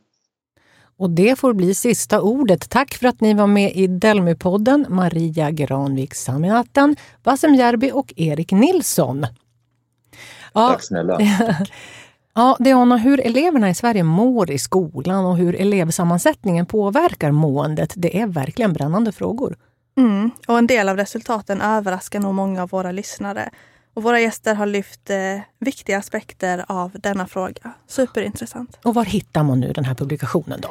Och 0.97 1.09
det 1.09 1.39
får 1.39 1.53
bli 1.53 1.75
sista 1.75 2.21
ordet. 2.21 2.69
Tack 2.69 2.93
för 2.93 3.07
att 3.07 3.21
ni 3.21 3.33
var 3.33 3.47
med 3.47 3.71
i 3.75 3.87
Delmi-podden, 3.87 4.85
Maria 4.89 5.51
Granvik 5.51 6.15
Saminatten, 6.15 6.95
Bassem 7.23 7.55
Järbi 7.55 7.91
och 7.93 8.13
Erik 8.15 8.51
Nilsson. 8.51 9.25
Ja, 10.53 10.69
Tack 10.69 10.83
snälla. 10.83 11.19
Ja, 12.37 12.57
Diana, 12.59 12.97
hur 12.97 13.25
eleverna 13.25 13.69
i 13.69 13.75
Sverige 13.75 14.03
mår 14.03 14.51
i 14.51 14.59
skolan 14.59 15.25
och 15.25 15.37
hur 15.37 15.61
elevsammansättningen 15.61 16.65
påverkar 16.65 17.31
måendet, 17.31 17.93
det 17.95 18.19
är 18.19 18.27
verkligen 18.27 18.73
brännande 18.73 19.11
frågor. 19.11 19.55
Mm, 19.97 20.31
och 20.47 20.57
en 20.57 20.67
del 20.67 20.89
av 20.89 20.97
resultaten 20.97 21.61
överraskar 21.61 22.19
nog 22.19 22.35
många 22.35 22.63
av 22.63 22.69
våra 22.69 22.91
lyssnare. 22.91 23.49
Och 23.93 24.03
våra 24.03 24.19
gäster 24.19 24.55
har 24.55 24.65
lyft 24.65 25.09
eh, 25.09 25.39
viktiga 25.59 25.97
aspekter 25.97 26.65
av 26.67 26.91
denna 26.93 27.27
fråga. 27.27 27.73
Superintressant. 27.87 28.79
Och 28.83 28.93
var 28.93 29.05
hittar 29.05 29.43
man 29.43 29.59
nu 29.59 29.73
den 29.73 29.85
här 29.85 29.95
publikationen 29.95 30.61
då? 30.61 30.69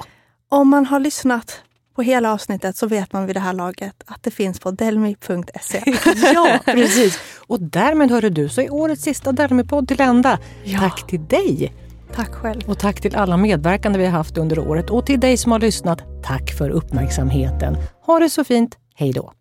Om 0.48 0.68
man 0.68 0.86
har 0.86 1.00
lyssnat 1.00 1.62
på 1.96 2.02
hela 2.02 2.32
avsnittet 2.32 2.76
så 2.76 2.86
vet 2.86 3.12
man 3.12 3.26
vid 3.26 3.36
det 3.36 3.40
här 3.40 3.52
laget 3.52 4.02
att 4.06 4.22
det 4.22 4.30
finns 4.30 4.60
på 4.60 4.70
delmi.se. 4.70 5.82
ja, 6.34 6.58
precis. 6.64 7.18
Och 7.46 7.62
därmed 7.62 8.10
hörde 8.10 8.30
du 8.30 8.48
så 8.48 8.60
är 8.60 8.72
årets 8.72 9.02
sista 9.02 9.32
Delmi-podd 9.32 9.88
till 9.88 10.00
ända. 10.00 10.38
Ja. 10.64 10.80
Tack 10.80 11.06
till 11.06 11.26
dig! 11.26 11.72
Tack 12.14 12.34
själv. 12.34 12.60
Och 12.66 12.78
tack 12.78 13.00
till 13.00 13.16
alla 13.16 13.36
medverkande 13.36 13.98
vi 13.98 14.04
har 14.04 14.12
haft 14.12 14.38
under 14.38 14.58
året. 14.58 14.90
Och 14.90 15.06
till 15.06 15.20
dig 15.20 15.36
som 15.36 15.52
har 15.52 15.58
lyssnat, 15.58 16.02
tack 16.22 16.52
för 16.58 16.70
uppmärksamheten. 16.70 17.76
Ha 18.06 18.18
det 18.18 18.30
så 18.30 18.44
fint. 18.44 18.76
Hej 18.98 19.12
då! 19.12 19.35